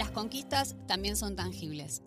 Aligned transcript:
Las 0.00 0.12
conquistas 0.12 0.76
también 0.86 1.14
son 1.14 1.36
tangibles. 1.36 2.00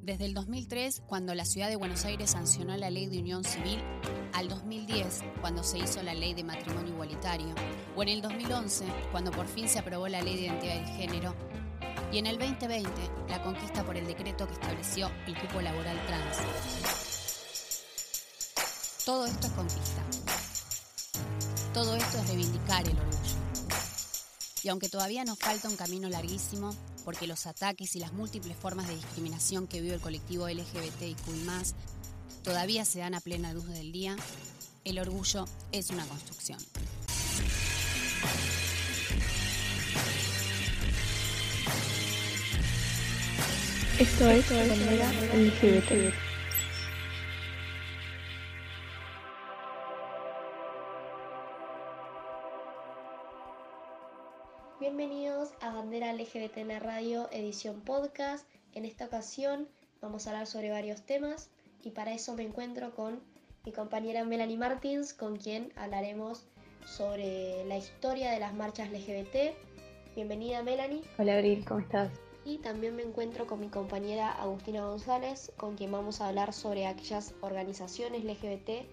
Desde 0.00 0.24
el 0.24 0.32
2003, 0.32 1.02
cuando 1.06 1.34
la 1.34 1.44
ciudad 1.44 1.68
de 1.68 1.76
Buenos 1.76 2.06
Aires 2.06 2.30
sancionó 2.30 2.74
la 2.78 2.88
ley 2.88 3.08
de 3.08 3.18
unión 3.18 3.44
civil, 3.44 3.78
al 4.32 4.48
2010, 4.48 5.22
cuando 5.42 5.62
se 5.62 5.76
hizo 5.76 6.02
la 6.02 6.14
ley 6.14 6.32
de 6.32 6.44
matrimonio 6.44 6.94
igualitario, 6.94 7.54
o 7.94 8.02
en 8.02 8.08
el 8.08 8.22
2011, 8.22 8.86
cuando 9.12 9.32
por 9.32 9.46
fin 9.46 9.68
se 9.68 9.78
aprobó 9.78 10.08
la 10.08 10.22
ley 10.22 10.34
de 10.36 10.42
identidad 10.46 10.80
de 10.80 10.86
género, 10.86 11.34
y 12.10 12.16
en 12.16 12.26
el 12.26 12.38
2020, 12.38 12.88
la 13.28 13.42
conquista 13.42 13.84
por 13.84 13.98
el 13.98 14.06
decreto 14.06 14.46
que 14.46 14.54
estableció 14.54 15.10
el 15.26 15.38
cupo 15.38 15.60
laboral 15.60 16.06
trans. 16.06 16.38
Todo 19.04 19.26
esto 19.26 19.46
es 19.46 19.52
conquista. 19.52 20.02
Todo 21.74 21.96
esto 21.96 22.16
es 22.16 22.28
reivindicar 22.28 22.88
el 22.88 22.96
orgullo. 22.96 23.36
Y 24.62 24.70
aunque 24.70 24.88
todavía 24.88 25.22
nos 25.26 25.38
falta 25.38 25.68
un 25.68 25.76
camino 25.76 26.08
larguísimo, 26.08 26.74
porque 27.06 27.28
los 27.28 27.46
ataques 27.46 27.94
y 27.94 28.00
las 28.00 28.12
múltiples 28.12 28.56
formas 28.56 28.88
de 28.88 28.96
discriminación 28.96 29.68
que 29.68 29.80
vive 29.80 29.94
el 29.94 30.00
colectivo 30.00 30.48
LGBTIQ 30.48 31.18
todavía 32.42 32.84
se 32.84 32.98
dan 32.98 33.14
a 33.14 33.20
plena 33.20 33.52
luz 33.52 33.68
del 33.68 33.92
día, 33.92 34.16
el 34.84 34.98
orgullo 34.98 35.44
es 35.70 35.90
una 35.90 36.04
construcción. 36.04 36.58
Esto 44.00 44.28
es 44.28 44.50
Bandera 44.50 45.12
LGBT. 45.32 46.26
Bienvenidos 55.46 55.62
a 55.62 55.74
Bandera 55.74 56.12
LGBT 56.12 56.58
en 56.58 56.68
la 56.68 56.78
Radio, 56.80 57.28
edición 57.30 57.80
podcast. 57.82 58.48
En 58.74 58.84
esta 58.84 59.04
ocasión 59.04 59.68
vamos 60.00 60.26
a 60.26 60.30
hablar 60.30 60.48
sobre 60.48 60.70
varios 60.70 61.02
temas 61.02 61.50
y 61.84 61.90
para 61.90 62.12
eso 62.12 62.34
me 62.34 62.42
encuentro 62.42 62.92
con 62.94 63.20
mi 63.64 63.70
compañera 63.70 64.24
Melanie 64.24 64.56
Martins, 64.56 65.14
con 65.14 65.36
quien 65.36 65.72
hablaremos 65.76 66.46
sobre 66.84 67.64
la 67.66 67.76
historia 67.76 68.32
de 68.32 68.40
las 68.40 68.54
marchas 68.54 68.90
LGBT. 68.90 69.54
Bienvenida 70.16 70.62
Melanie. 70.64 71.02
Hola 71.16 71.34
Abril, 71.34 71.64
¿cómo 71.64 71.80
estás? 71.80 72.10
Y 72.44 72.58
también 72.58 72.96
me 72.96 73.02
encuentro 73.02 73.46
con 73.46 73.60
mi 73.60 73.68
compañera 73.68 74.32
Agustina 74.32 74.84
González, 74.84 75.52
con 75.56 75.76
quien 75.76 75.92
vamos 75.92 76.20
a 76.20 76.28
hablar 76.28 76.52
sobre 76.54 76.86
aquellas 76.86 77.34
organizaciones 77.40 78.24
LGBT 78.24 78.84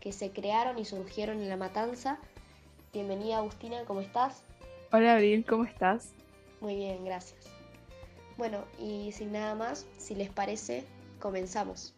que 0.00 0.12
se 0.12 0.32
crearon 0.32 0.78
y 0.78 0.84
surgieron 0.84 1.40
en 1.40 1.48
La 1.48 1.56
Matanza. 1.56 2.18
Bienvenida 2.92 3.38
Agustina, 3.38 3.84
¿cómo 3.84 4.00
estás? 4.00 4.42
Hola 4.94 5.14
Abril, 5.14 5.46
¿cómo 5.48 5.64
estás? 5.64 6.12
Muy 6.60 6.76
bien, 6.76 7.02
gracias. 7.02 7.46
Bueno, 8.36 8.66
y 8.78 9.10
sin 9.12 9.32
nada 9.32 9.54
más, 9.54 9.86
si 9.96 10.14
les 10.14 10.28
parece, 10.28 10.84
comenzamos. 11.18 11.94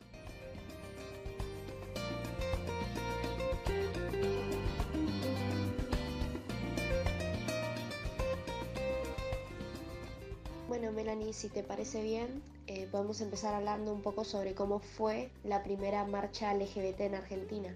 Bueno, 10.69 10.93
Melanie, 10.93 11.33
si 11.33 11.49
te 11.49 11.65
parece 11.65 12.01
bien, 12.01 12.45
eh, 12.69 12.87
podemos 12.93 13.21
empezar 13.21 13.55
hablando 13.55 13.93
un 13.93 14.03
poco 14.03 14.23
sobre 14.23 14.55
cómo 14.55 14.79
fue 14.79 15.33
la 15.43 15.65
primera 15.65 16.05
marcha 16.05 16.55
LGBT 16.55 17.01
en 17.01 17.15
Argentina. 17.17 17.75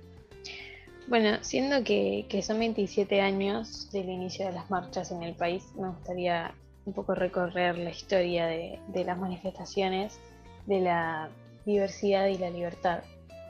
Bueno, 1.08 1.38
siendo 1.40 1.82
que, 1.84 2.26
son 2.42 2.58
27 2.58 3.22
años 3.22 3.90
del 3.90 4.10
inicio 4.10 4.44
de 4.44 4.52
las 4.52 4.68
marchas 4.68 5.10
en 5.10 5.22
el 5.22 5.34
país, 5.34 5.64
me 5.74 5.88
gustaría 5.88 6.54
un 6.84 6.92
poco 6.92 7.14
recorrer 7.14 7.78
la 7.78 7.88
historia 7.88 8.46
de, 8.46 8.78
las 9.06 9.16
manifestaciones 9.16 10.20
de 10.66 10.80
la 10.80 11.30
diversidad 11.64 12.26
y 12.26 12.36
la 12.36 12.50
libertad. 12.50 13.04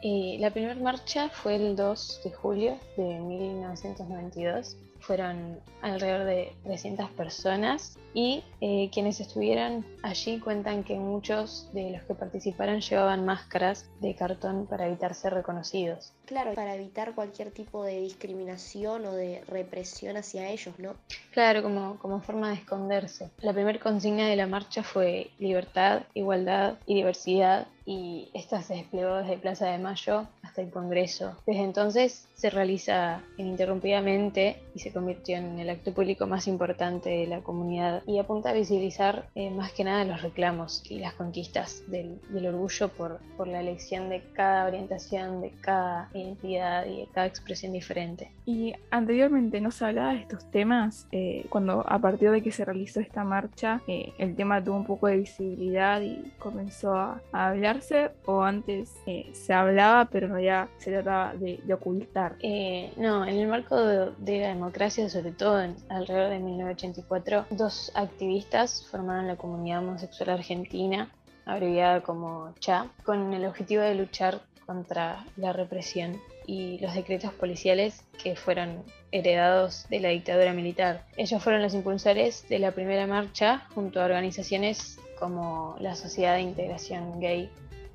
Eh, 0.05 0.36
la 0.39 0.53
primera 0.53 0.77
marcha 0.77 1.30
fue 1.30 1.57
el 1.57 1.74
2 1.74 2.20
de 2.23 2.30
julio 2.30 2.79
de 2.97 3.18
1992 3.18 4.77
fueron 5.01 5.61
alrededor 5.83 6.27
de 6.27 6.52
300 6.64 7.11
personas 7.11 7.98
y 8.14 8.45
eh, 8.61 8.91
quienes 8.92 9.20
estuvieron 9.20 9.85
allí 10.02 10.39
cuentan 10.39 10.85
que 10.85 10.95
muchos 10.95 11.70
de 11.73 11.91
los 11.91 12.02
que 12.02 12.14
participaron 12.14 12.80
llevaban 12.80 13.24
máscaras 13.24 13.89
de 14.01 14.14
cartón 14.14 14.67
para 14.67 14.86
evitar 14.86 15.14
ser 15.14 15.35
reconocidos. 15.35 16.13
Claro, 16.28 16.52
para 16.52 16.74
evitar 16.74 17.14
cualquier 17.14 17.50
tipo 17.50 17.83
de 17.83 18.00
discriminación 18.02 19.06
o 19.06 19.12
de 19.12 19.42
represión 19.48 20.18
hacia 20.18 20.50
ellos, 20.50 20.78
¿no? 20.78 20.94
Claro, 21.33 21.62
como, 21.62 21.98
como 21.98 22.20
forma 22.20 22.50
de 22.50 22.56
esconderse. 22.56 23.30
La 23.40 23.55
primera 23.55 23.80
consigna 23.80 24.28
de 24.28 24.36
la 24.36 24.46
marcha 24.46 24.83
fue 24.83 25.30
libertad, 25.38 26.02
igualdad 26.12 26.74
y 26.84 26.96
diversidad 26.96 27.67
y 27.88 28.28
esta 28.34 28.61
se 28.61 28.74
desplegó 28.74 29.14
desde 29.14 29.38
Plaza 29.38 29.70
de 29.70 29.78
Mayo 29.78 30.27
hasta 30.42 30.61
el 30.61 30.68
Congreso. 30.68 31.34
Desde 31.46 31.62
entonces 31.62 32.28
se 32.34 32.50
realiza 32.50 33.22
ininterrumpidamente 33.38 34.61
y 34.74 34.80
se 34.80 34.92
convirtió 34.92 35.38
en 35.38 35.58
el 35.58 35.70
acto 35.70 35.94
público 35.94 36.27
más 36.27 36.46
importante 36.48 37.08
de 37.08 37.27
la 37.27 37.40
comunidad 37.40 38.02
y 38.06 38.18
apunta 38.18 38.50
a 38.50 38.52
visibilizar 38.52 39.30
eh, 39.34 39.48
más 39.48 39.72
que 39.72 39.84
nada 39.84 40.05
los 40.05 40.20
reclamos 40.20 40.83
y 40.90 40.98
las 40.98 41.14
conquistas 41.14 41.83
del, 41.86 42.20
orgullo 42.46 42.88
por, 42.88 43.20
por, 43.38 43.48
la 43.48 43.61
elección 43.61 44.11
de 44.11 44.22
cada 44.34 44.67
orientación, 44.67 45.40
de 45.40 45.52
cada 45.62 46.11
identidad 46.18 46.86
y 46.86 47.01
de 47.01 47.08
cada 47.12 47.27
expresión 47.27 47.73
diferente. 47.73 48.30
Y 48.45 48.74
anteriormente 48.90 49.61
no 49.61 49.70
se 49.70 49.84
hablaba 49.84 50.12
de 50.12 50.20
estos 50.20 50.51
temas, 50.51 51.06
eh, 51.12 51.46
cuando 51.48 51.84
a 51.86 51.98
partir 51.98 52.30
de 52.30 52.42
que 52.42 52.52
se 52.52 52.64
realizó 52.64 53.01
esta 53.01 53.24
marcha, 53.24 53.80
eh, 53.86 54.12
el 54.18 54.36
tema 54.36 54.62
tuvo 54.62 54.77
un 54.77 54.86
poco 54.86 55.06
de 55.06 55.18
visibilidad 55.18 56.01
y 56.01 56.33
comenzó 56.39 56.95
a, 56.95 57.20
a 57.33 57.48
hablar 57.48 57.79
o 58.27 58.42
antes 58.42 58.96
eh, 59.06 59.30
se 59.33 59.52
hablaba 59.52 60.06
pero 60.06 60.39
ya 60.39 60.68
se 60.79 60.90
trataba 60.90 61.34
de, 61.34 61.61
ocultar? 61.73 62.36
Eh, 62.40 62.92
no, 62.96 63.24
en 63.24 63.36
el 63.36 63.46
marco 63.46 63.77
de, 63.77 64.40
la 64.40 64.48
democracia, 64.48 65.08
sobre 65.08 65.33
todo 65.33 65.61
en, 65.61 65.77
alrededor 65.89 66.30
de 66.30 66.39
1984, 66.39 67.46
dos 67.50 67.92
activistas 67.95 68.86
formaron 68.90 69.27
la 69.27 69.36
comunidad 69.36 69.80
homosexual 69.80 70.30
argentina, 70.30 71.11
abreviada 71.45 72.02
como 72.02 72.55
CHA, 72.61 72.86
con 73.05 73.33
el 73.33 73.45
objetivo 73.45 73.83
de 73.83 73.95
luchar 73.95 74.40
contra 74.68 75.24
la 75.39 75.55
represión 75.55 76.20
y 76.46 76.79
los 76.80 76.95
decretos 76.95 77.33
policiales 77.33 78.05
que 78.23 78.36
fueron 78.36 78.83
heredados 79.12 79.86
de 79.89 80.01
la 80.01 80.11
dictadura 80.11 80.52
militar. 80.52 81.06
Ellos 81.17 81.42
fueron 81.42 81.62
los 81.62 81.73
impulsores 81.73 82.46
de 82.51 82.58
la 82.58 82.73
primera 82.73 83.06
marcha 83.06 83.67
junto 83.74 83.98
a 83.98 84.05
organizaciones 84.05 84.98
como 85.18 85.74
la 85.80 85.95
Sociedad 85.95 86.34
de 86.34 86.42
Integración 86.42 87.18
Gay 87.18 87.48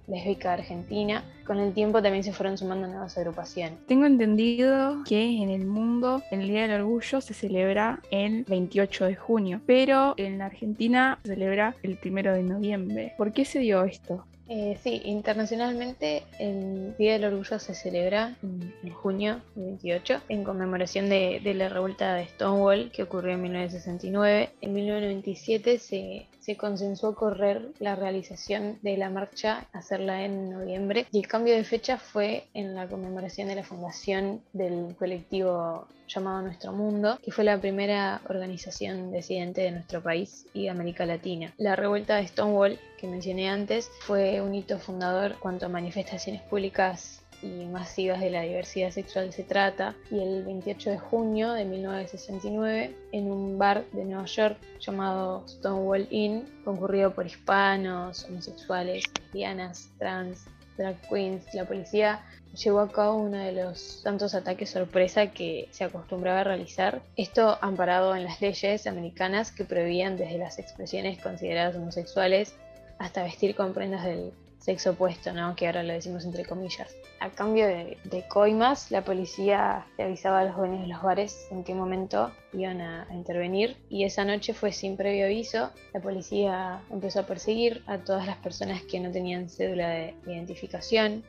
lésbica 0.07 0.53
argentina. 0.53 1.23
Con 1.45 1.59
el 1.59 1.73
tiempo 1.73 2.01
también 2.01 2.23
se 2.23 2.33
fueron 2.33 2.57
sumando 2.57 2.87
nuevas 2.87 3.15
agrupaciones. 3.19 3.77
Tengo 3.85 4.07
entendido 4.07 5.03
que 5.07 5.43
en 5.43 5.51
el 5.51 5.67
mundo 5.67 6.23
el 6.31 6.47
Día 6.47 6.63
del 6.63 6.81
Orgullo 6.81 7.21
se 7.21 7.35
celebra 7.35 8.01
el 8.09 8.45
28 8.45 9.05
de 9.05 9.15
junio, 9.15 9.61
pero 9.67 10.15
en 10.17 10.39
la 10.39 10.47
Argentina 10.47 11.19
se 11.23 11.35
celebra 11.35 11.75
el 11.83 11.99
1 12.03 12.33
de 12.33 12.43
noviembre. 12.43 13.13
¿Por 13.15 13.31
qué 13.31 13.45
se 13.45 13.59
dio 13.59 13.83
esto? 13.83 14.25
Eh, 14.49 14.77
sí, 14.83 15.01
internacionalmente 15.05 16.23
el 16.37 16.95
Día 16.97 17.13
del 17.13 17.25
Orgullo 17.25 17.59
se 17.59 17.73
celebra 17.73 18.35
en, 18.43 18.93
junio 18.93 19.41
28 19.55 20.21
en 20.27 20.43
conmemoración 20.43 21.07
de, 21.07 21.39
la 21.55 21.69
revuelta 21.69 22.15
de 22.15 22.27
Stonewall 22.27 22.91
que 22.91 23.03
ocurrió 23.03 23.33
en 23.33 23.41
1969. 23.41 24.49
En 24.59 24.73
1997 24.73 25.79
se, 25.79 26.27
se 26.39 26.57
consensuó 26.57 27.15
correr 27.15 27.69
la 27.79 27.95
realización 27.95 28.79
de 28.81 28.97
la 28.97 29.09
marcha, 29.09 29.67
hacerla 29.71 30.25
en 30.25 30.49
noviembre, 30.49 31.07
y 31.11 31.19
el 31.19 31.27
cambio 31.27 31.55
de 31.55 31.63
fecha 31.63 31.97
fue 31.97 32.47
en 32.53 32.75
la 32.75 32.87
conmemoración 32.87 33.47
de 33.47 33.55
la 33.55 33.63
fundación 33.63 34.41
del 34.51 34.93
colectivo 34.97 35.87
llamado 36.13 36.41
Nuestro 36.41 36.71
Mundo, 36.71 37.17
que 37.23 37.31
fue 37.31 37.43
la 37.43 37.59
primera 37.59 38.21
organización 38.29 39.11
disidente 39.11 39.61
de 39.61 39.71
nuestro 39.71 40.01
país 40.01 40.45
y 40.53 40.67
América 40.67 41.05
Latina. 41.05 41.53
La 41.57 41.75
revuelta 41.75 42.17
de 42.17 42.27
Stonewall, 42.27 42.79
que 42.97 43.07
mencioné 43.07 43.49
antes, 43.49 43.89
fue 44.01 44.41
un 44.41 44.53
hito 44.53 44.77
fundador 44.79 45.35
cuanto 45.39 45.65
a 45.65 45.69
manifestaciones 45.69 46.41
públicas 46.43 47.23
y 47.41 47.65
masivas 47.65 48.21
de 48.21 48.29
la 48.29 48.41
diversidad 48.41 48.91
sexual 48.91 49.33
se 49.33 49.43
trata, 49.43 49.95
y 50.09 50.19
el 50.19 50.43
28 50.45 50.91
de 50.91 50.99
junio 50.99 51.51
de 51.51 51.65
1969, 51.65 52.95
en 53.11 53.31
un 53.31 53.57
bar 53.57 53.83
de 53.91 54.05
Nueva 54.05 54.25
York 54.25 54.57
llamado 54.79 55.43
Stonewall 55.47 56.07
Inn, 56.09 56.45
concurrido 56.63 57.13
por 57.13 57.25
hispanos, 57.25 58.25
homosexuales, 58.25 59.03
lesbianas, 59.19 59.89
trans, 59.99 60.45
drag 60.77 60.95
queens, 61.09 61.43
la 61.53 61.65
policía 61.65 62.23
llevó 62.53 62.79
a 62.79 62.91
cabo 62.91 63.17
uno 63.17 63.37
de 63.37 63.51
los 63.51 64.01
tantos 64.03 64.35
ataques 64.35 64.69
sorpresa 64.69 65.31
que 65.31 65.67
se 65.71 65.83
acostumbraba 65.83 66.41
a 66.41 66.43
realizar. 66.43 67.01
Esto 67.15 67.57
amparado 67.61 68.15
en 68.15 68.23
las 68.23 68.41
leyes 68.41 68.87
americanas 68.87 69.51
que 69.51 69.65
prohibían 69.65 70.17
desde 70.17 70.37
las 70.37 70.59
expresiones 70.59 71.21
consideradas 71.21 71.75
homosexuales 71.75 72.55
hasta 72.99 73.23
vestir 73.23 73.55
con 73.55 73.73
prendas 73.73 74.05
del 74.05 74.31
sexo 74.59 74.91
opuesto, 74.91 75.33
¿no? 75.33 75.55
que 75.57 75.67
ahora 75.67 75.83
lo 75.83 75.91
decimos 75.91 76.23
entre 76.23 76.45
comillas. 76.45 76.95
A 77.19 77.29
cambio 77.29 77.67
de, 77.67 78.25
coimas, 78.29 78.91
la 78.91 79.03
policía 79.03 79.85
le 79.97 80.05
avisaba 80.05 80.39
a 80.39 80.45
los 80.45 80.55
jóvenes 80.55 80.81
de 80.81 80.87
los 80.87 81.01
bares 81.01 81.47
en 81.51 81.65
qué 81.65 81.73
momento 81.73 82.31
iban 82.53 82.79
a, 82.79 83.07
intervenir 83.11 83.75
y 83.89 84.05
esa 84.05 84.23
noche 84.23 84.53
fue 84.53 84.71
sin 84.71 84.95
previo 84.95 85.25
aviso. 85.25 85.71
La 85.93 85.99
policía 85.99 86.81
empezó 86.89 87.21
a 87.21 87.25
perseguir 87.25 87.83
a 87.87 87.97
todas 87.97 88.25
las 88.25 88.37
personas 88.37 88.81
que 88.83 89.01
no 89.01 89.11
tenían 89.11 89.49
cédula 89.49 89.89
de 89.89 90.15
identificación 90.27 91.23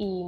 y 0.00 0.24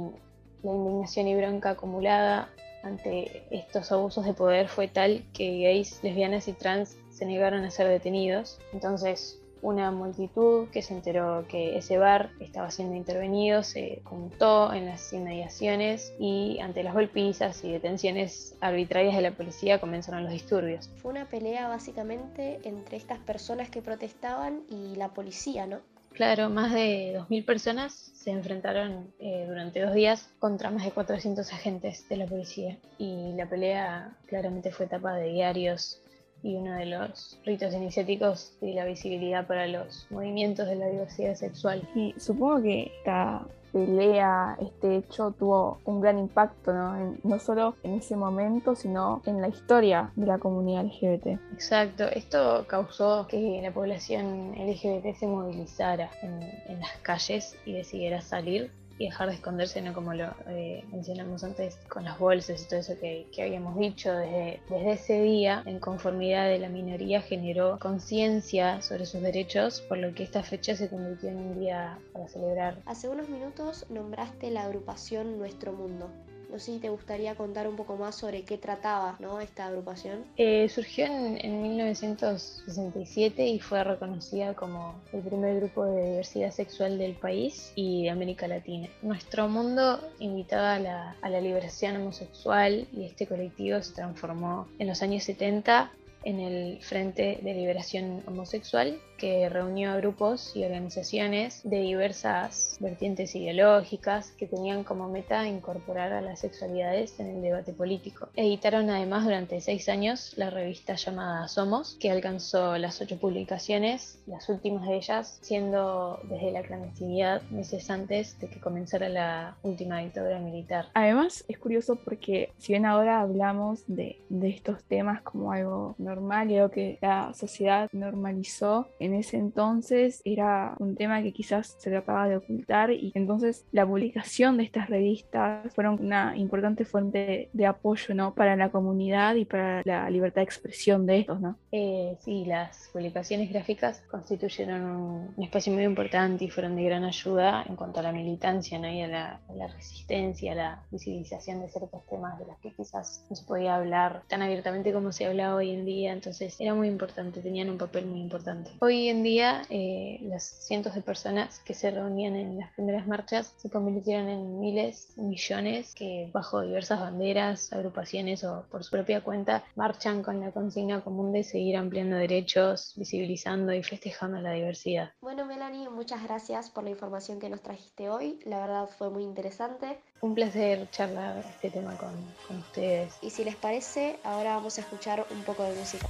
la 0.61 0.71
indignación 0.71 1.27
y 1.27 1.35
bronca 1.35 1.71
acumulada 1.71 2.47
ante 2.83 3.43
estos 3.49 3.91
abusos 3.91 4.23
de 4.23 4.33
poder 4.33 4.67
fue 4.67 4.87
tal 4.87 5.23
que 5.33 5.63
gays, 5.63 6.03
lesbianas 6.03 6.47
y 6.47 6.53
trans 6.53 6.95
se 7.09 7.25
negaron 7.25 7.63
a 7.63 7.71
ser 7.71 7.87
detenidos. 7.87 8.59
Entonces 8.71 9.39
una 9.63 9.89
multitud 9.89 10.67
que 10.69 10.83
se 10.83 10.93
enteró 10.93 11.45
que 11.47 11.75
ese 11.77 11.97
bar 11.97 12.29
estaba 12.39 12.69
siendo 12.69 12.95
intervenido 12.95 13.63
se 13.63 14.01
juntó 14.03 14.73
en 14.73 14.85
las 14.85 15.11
inmediaciones 15.11 16.13
y 16.19 16.59
ante 16.59 16.83
las 16.83 16.93
golpizas 16.93 17.63
y 17.63 17.71
detenciones 17.71 18.55
arbitrarias 18.59 19.15
de 19.15 19.21
la 19.23 19.31
policía 19.31 19.79
comenzaron 19.79 20.23
los 20.23 20.33
disturbios. 20.33 20.91
Fue 20.97 21.09
una 21.09 21.25
pelea 21.25 21.67
básicamente 21.67 22.59
entre 22.63 22.97
estas 22.97 23.17
personas 23.19 23.71
que 23.71 23.81
protestaban 23.81 24.63
y 24.69 24.95
la 24.97 25.13
policía, 25.13 25.65
¿no? 25.65 25.79
Claro, 26.13 26.49
más 26.49 26.71
de 26.71 27.15
2.000 27.17 27.45
personas 27.45 27.93
se 27.93 28.31
enfrentaron 28.31 29.11
eh, 29.19 29.45
durante 29.47 29.81
dos 29.81 29.93
días 29.93 30.29
contra 30.39 30.69
más 30.69 30.85
de 30.85 30.91
400 30.91 31.51
agentes 31.51 32.07
de 32.07 32.17
la 32.17 32.25
policía 32.25 32.77
y 32.97 33.33
la 33.35 33.49
pelea 33.49 34.15
claramente 34.27 34.71
fue 34.71 34.85
etapa 34.85 35.15
de 35.15 35.29
diarios, 35.29 36.03
y 36.43 36.55
uno 36.55 36.73
de 36.75 36.85
los 36.85 37.39
ritos 37.45 37.73
iniciáticos 37.73 38.53
de 38.59 38.73
la 38.73 38.85
visibilidad 38.85 39.47
para 39.47 39.65
los 39.65 40.05
movimientos 40.11 40.67
de 40.67 40.75
la 40.75 40.87
diversidad 40.87 41.35
sexual. 41.35 41.87
Y 41.95 42.13
supongo 42.19 42.61
que 42.61 42.91
esta 42.97 43.47
pelea, 43.73 44.55
este 44.61 44.97
hecho 44.97 45.31
tuvo 45.31 45.79
un 45.83 45.99
gran 45.99 46.19
impacto, 46.19 46.71
¿no? 46.73 47.17
no 47.23 47.39
solo 47.39 47.75
en 47.83 47.95
ese 47.95 48.15
momento, 48.15 48.75
sino 48.75 49.21
en 49.25 49.41
la 49.41 49.49
historia 49.49 50.11
de 50.15 50.27
la 50.27 50.37
comunidad 50.37 50.85
LGBT. 50.85 51.39
Exacto, 51.51 52.05
esto 52.05 52.65
causó 52.67 53.27
que 53.27 53.59
la 53.61 53.73
población 53.73 54.53
LGBT 54.55 55.15
se 55.17 55.27
movilizara 55.27 56.11
en, 56.21 56.39
en 56.67 56.79
las 56.79 56.95
calles 57.01 57.57
y 57.65 57.73
decidiera 57.73 58.21
salir 58.21 58.71
y 58.97 59.05
dejar 59.05 59.29
de 59.29 59.35
esconderse, 59.35 59.81
¿no? 59.81 59.93
Como 59.93 60.13
lo 60.13 60.33
eh, 60.47 60.83
mencionamos 60.91 61.43
antes 61.43 61.77
con 61.89 62.03
las 62.03 62.19
bolsas 62.19 62.61
y 62.61 62.67
todo 62.67 62.79
eso 62.79 62.93
que, 62.99 63.27
que 63.33 63.43
habíamos 63.43 63.77
dicho, 63.77 64.13
desde, 64.13 64.59
desde 64.69 64.91
ese 64.91 65.21
día, 65.21 65.63
en 65.65 65.79
conformidad 65.79 66.47
de 66.47 66.59
la 66.59 66.69
minoría, 66.69 67.21
generó 67.21 67.79
conciencia 67.79 68.81
sobre 68.81 69.05
sus 69.05 69.21
derechos, 69.21 69.81
por 69.81 69.97
lo 69.97 70.13
que 70.13 70.23
esta 70.23 70.43
fecha 70.43 70.75
se 70.75 70.89
convirtió 70.89 71.29
en 71.29 71.37
un 71.37 71.59
día 71.59 71.97
para 72.13 72.27
celebrar. 72.27 72.77
Hace 72.85 73.09
unos 73.09 73.29
minutos 73.29 73.85
nombraste 73.89 74.51
la 74.51 74.63
agrupación 74.63 75.37
Nuestro 75.37 75.73
Mundo. 75.73 76.09
No 76.53 76.59
sé 76.59 76.73
si 76.73 76.77
te 76.77 76.89
gustaría 76.89 77.33
contar 77.33 77.67
un 77.67 77.75
poco 77.75 77.97
más 77.97 78.13
sobre 78.13 78.43
qué 78.43 78.59
trataba 78.59 79.17
¿no? 79.19 79.41
esta 79.41 79.65
agrupación. 79.65 80.23
Eh, 80.37 80.69
surgió 80.69 81.07
en, 81.07 81.43
en, 81.43 81.63
1967 81.63 83.47
y 83.47 83.59
fue 83.59 83.83
reconocida 83.83 84.53
como 84.53 85.01
el 85.13 85.21
primer 85.21 85.59
grupo 85.61 85.83
de 85.85 86.11
diversidad 86.11 86.51
sexual 86.51 86.99
del 86.99 87.15
país 87.15 87.73
y 87.73 88.03
de 88.03 88.11
América 88.11 88.47
Latina. 88.47 88.87
Nuestro 89.01 89.49
mundo 89.49 89.99
invitaba 90.19 90.75
a 90.75 90.79
la, 90.79 91.15
a 91.23 91.29
la 91.29 91.41
liberación 91.41 91.95
homosexual 91.95 92.87
y 92.93 93.05
este 93.05 93.25
colectivo 93.25 93.81
se 93.81 93.93
transformó 93.93 94.67
en 94.77 94.89
los 94.89 95.01
años 95.01 95.23
70 95.23 95.91
en 96.23 96.39
el 96.39 96.81
Frente 96.81 97.39
de 97.41 97.53
Liberación 97.53 98.23
Homosexual, 98.27 98.99
que 99.23 99.47
reunió 99.47 99.91
a 99.91 99.95
grupos 99.95 100.53
y 100.53 100.65
organizaciones 100.65 101.61
de 101.63 101.79
diversas 101.79 102.75
vertientes 102.81 103.33
ideológicas 103.35 104.31
que 104.31 104.47
tenían 104.47 104.83
como 104.83 105.07
meta 105.07 105.47
incorporar 105.47 106.11
a 106.11 106.19
las 106.19 106.41
sexualidades 106.41 107.17
en 107.21 107.29
el 107.29 107.41
debate 107.41 107.71
político. 107.71 108.27
Editaron 108.35 108.89
además 108.89 109.23
durante 109.23 109.61
seis 109.61 109.87
años 109.87 110.33
la 110.35 110.49
revista 110.49 110.95
llamada 110.95 111.47
Somos, 111.47 111.95
que 112.01 112.11
alcanzó 112.11 112.77
las 112.77 112.99
ocho 112.99 113.17
publicaciones, 113.17 114.19
las 114.27 114.49
últimas 114.49 114.89
de 114.89 114.97
ellas 114.97 115.39
siendo 115.41 116.19
desde 116.23 116.51
la 116.51 116.63
clandestinidad 116.63 117.43
meses 117.43 117.89
antes 117.89 118.37
de 118.41 118.49
que 118.49 118.59
comenzara 118.59 119.07
la 119.07 119.55
última 119.63 119.99
dictadura 119.99 120.39
militar. 120.39 120.87
Además, 120.95 121.45
es 121.47 121.57
curioso 121.57 121.95
porque 121.95 122.51
si 122.57 122.73
bien 122.73 122.85
ahora 122.85 123.21
hablamos 123.21 123.85
de, 123.87 124.19
de 124.27 124.49
estos 124.49 124.83
temas 124.83 125.21
como 125.21 125.53
algo 125.53 125.95
normal 125.97 126.51
y 126.51 126.57
algo 126.57 126.71
que 126.71 126.97
la 127.01 127.33
sociedad 127.33 127.87
normalizó, 127.93 128.89
en 128.99 129.12
ese 129.13 129.37
entonces 129.37 130.21
era 130.25 130.75
un 130.79 130.95
tema 130.95 131.21
que 131.21 131.33
quizás 131.33 131.75
se 131.79 131.89
trataba 131.89 132.27
de 132.27 132.37
ocultar 132.37 132.91
y 132.91 133.11
entonces 133.15 133.65
la 133.71 133.85
publicación 133.85 134.57
de 134.57 134.63
estas 134.63 134.89
revistas 134.89 135.73
fueron 135.73 135.99
una 135.99 136.35
importante 136.37 136.85
fuente 136.85 137.49
de, 137.51 137.65
apoyo 137.65 138.13
¿no? 138.13 138.33
para 138.33 138.55
la 138.55 138.69
comunidad 138.69 139.35
y 139.35 139.45
para 139.45 139.81
la 139.85 140.09
libertad 140.09 140.41
de 140.41 140.45
expresión 140.45 141.05
de 141.05 141.19
estos. 141.19 141.39
¿no? 141.39 141.57
Eh, 141.71 142.17
sí, 142.19 142.45
las 142.45 142.89
publicaciones 142.91 143.49
gráficas 143.49 144.01
constituyeron 144.11 144.81
un, 144.81 145.43
espacio 145.43 145.73
muy 145.73 145.83
importante 145.83 146.45
y 146.45 146.49
fueron 146.49 146.75
de 146.75 146.83
gran 146.83 147.03
ayuda 147.03 147.63
en 147.67 147.75
cuanto 147.75 147.99
a 147.99 148.03
la 148.03 148.11
militancia 148.11 148.79
¿no? 148.79 148.89
y 148.89 149.01
a 149.01 149.07
la, 149.07 149.39
a 149.49 149.53
la 149.53 149.67
resistencia, 149.67 150.51
a 150.51 150.55
la 150.55 150.83
visibilización 150.91 151.61
de 151.61 151.69
ciertos 151.69 152.05
temas 152.07 152.37
de 152.39 152.45
los 152.45 152.57
que 152.57 152.71
quizás 152.71 153.25
no 153.29 153.35
se 153.35 153.45
podía 153.45 153.75
hablar 153.75 154.23
tan 154.27 154.41
abiertamente 154.41 154.91
como 154.93 155.11
se 155.11 155.25
habla 155.25 155.55
hoy 155.55 155.71
en 155.71 155.85
día 155.85 156.13
entonces 156.13 156.55
era 156.59 156.73
muy 156.73 156.87
importante, 156.87 157.41
tenían 157.41 157.69
un 157.69 157.77
papel 157.77 158.05
muy 158.05 158.19
importante. 158.19 158.71
Hoy 158.79 158.92
en 158.93 159.23
día 159.23 159.63
eh, 159.69 160.19
las 160.23 160.43
cientos 160.43 160.95
de 160.95 161.01
personas 161.01 161.59
que 161.59 161.73
se 161.73 161.91
reunían 161.91 162.35
en 162.35 162.57
las 162.57 162.71
primeras 162.73 163.07
marchas 163.07 163.53
se 163.57 163.69
convirtieron 163.69 164.29
en 164.29 164.59
miles, 164.59 165.13
millones 165.17 165.93
que 165.95 166.29
bajo 166.31 166.61
diversas 166.61 166.99
banderas, 166.99 167.73
agrupaciones 167.73 168.43
o 168.43 168.65
por 168.69 168.83
su 168.83 168.91
propia 168.91 169.21
cuenta 169.21 169.63
marchan 169.75 170.21
con 170.21 170.39
la 170.39 170.51
consigna 170.51 171.01
común 171.01 171.31
de 171.31 171.43
seguir 171.43 171.77
ampliando 171.77 172.15
derechos, 172.15 172.93
visibilizando 172.95 173.73
y 173.73 173.83
festejando 173.83 174.39
la 174.39 174.51
diversidad. 174.51 175.11
Bueno 175.21 175.45
Melanie, 175.45 175.89
muchas 175.89 176.23
gracias 176.23 176.69
por 176.69 176.83
la 176.83 176.91
información 176.91 177.39
que 177.39 177.49
nos 177.49 177.61
trajiste 177.61 178.09
hoy, 178.09 178.39
la 178.45 178.59
verdad 178.59 178.89
fue 178.97 179.09
muy 179.09 179.23
interesante. 179.23 179.99
Un 180.21 180.35
placer 180.35 180.89
charlar 180.91 181.39
este 181.39 181.69
tema 181.69 181.97
con, 181.97 182.13
con 182.47 182.57
ustedes. 182.57 183.13
Y 183.21 183.29
si 183.29 183.43
les 183.43 183.55
parece, 183.55 184.17
ahora 184.23 184.55
vamos 184.55 184.77
a 184.77 184.81
escuchar 184.81 185.25
un 185.31 185.43
poco 185.43 185.63
de 185.63 185.75
música. 185.75 186.07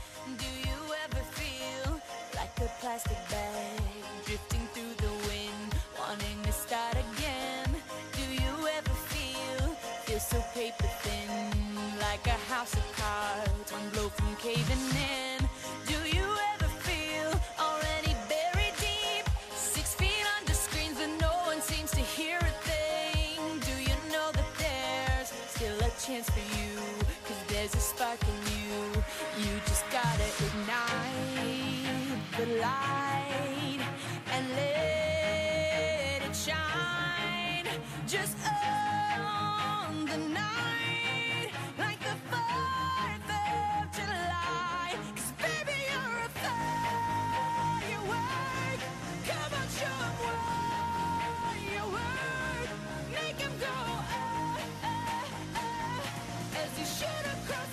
Plastic 2.84 3.18
bag 3.30 3.80
drifting 4.26 4.68
through 4.74 4.94
the 4.98 5.14
wind, 5.30 5.70
wanting 5.98 6.38
to 6.44 6.52
start 6.52 6.96
again? 6.96 7.70
Do 8.12 8.24
you 8.44 8.68
ever 8.78 8.96
feel 9.08 9.70
feel 10.04 10.20
so 10.20 10.44
paper 10.54 10.90
thin, 11.02 11.50
like 12.02 12.28
a 12.28 12.38
house 12.52 12.74
of 12.74 12.86
cards, 12.98 13.72
one 13.72 13.90
blow 13.92 14.10
from 14.10 14.36
caving 14.36 14.86
in? 14.98 15.23
And 34.34 34.46
let 34.56 36.22
it 36.30 36.36
shine. 36.36 37.68
Just 38.08 38.38
the 40.06 40.18
night, 40.18 41.50
like 41.80 42.00
the 42.00 42.16
4th 42.32 43.30
of 43.40 43.92
baby, 45.44 45.78
you're 45.90 46.20
a 46.28 46.30
firework. 46.44 48.80
Come 49.30 49.54
on, 49.62 49.68
what 50.24 51.62
you 51.72 51.84
'em 53.42 53.54
go, 53.60 53.68
ah, 53.68 54.58
ah, 54.84 55.26
ah, 55.58 56.60
as 56.64 56.72
you 56.80 56.86
shoot 56.98 57.26
across 57.36 57.73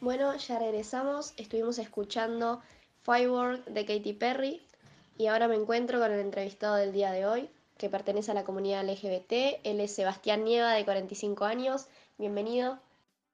Bueno, 0.00 0.36
ya 0.36 0.60
regresamos. 0.60 1.34
Estuvimos 1.36 1.78
escuchando 1.78 2.62
Firework 3.02 3.64
de 3.66 3.84
Katy 3.84 4.12
Perry 4.12 4.62
y 5.16 5.26
ahora 5.26 5.48
me 5.48 5.56
encuentro 5.56 5.98
con 5.98 6.12
el 6.12 6.20
entrevistado 6.20 6.76
del 6.76 6.92
día 6.92 7.10
de 7.10 7.26
hoy, 7.26 7.50
que 7.76 7.90
pertenece 7.90 8.30
a 8.30 8.34
la 8.34 8.44
comunidad 8.44 8.88
LGBT. 8.88 9.60
Él 9.64 9.80
es 9.80 9.92
Sebastián 9.92 10.44
Nieva, 10.44 10.72
de 10.72 10.84
45 10.84 11.44
años. 11.44 11.88
Bienvenido. 12.16 12.78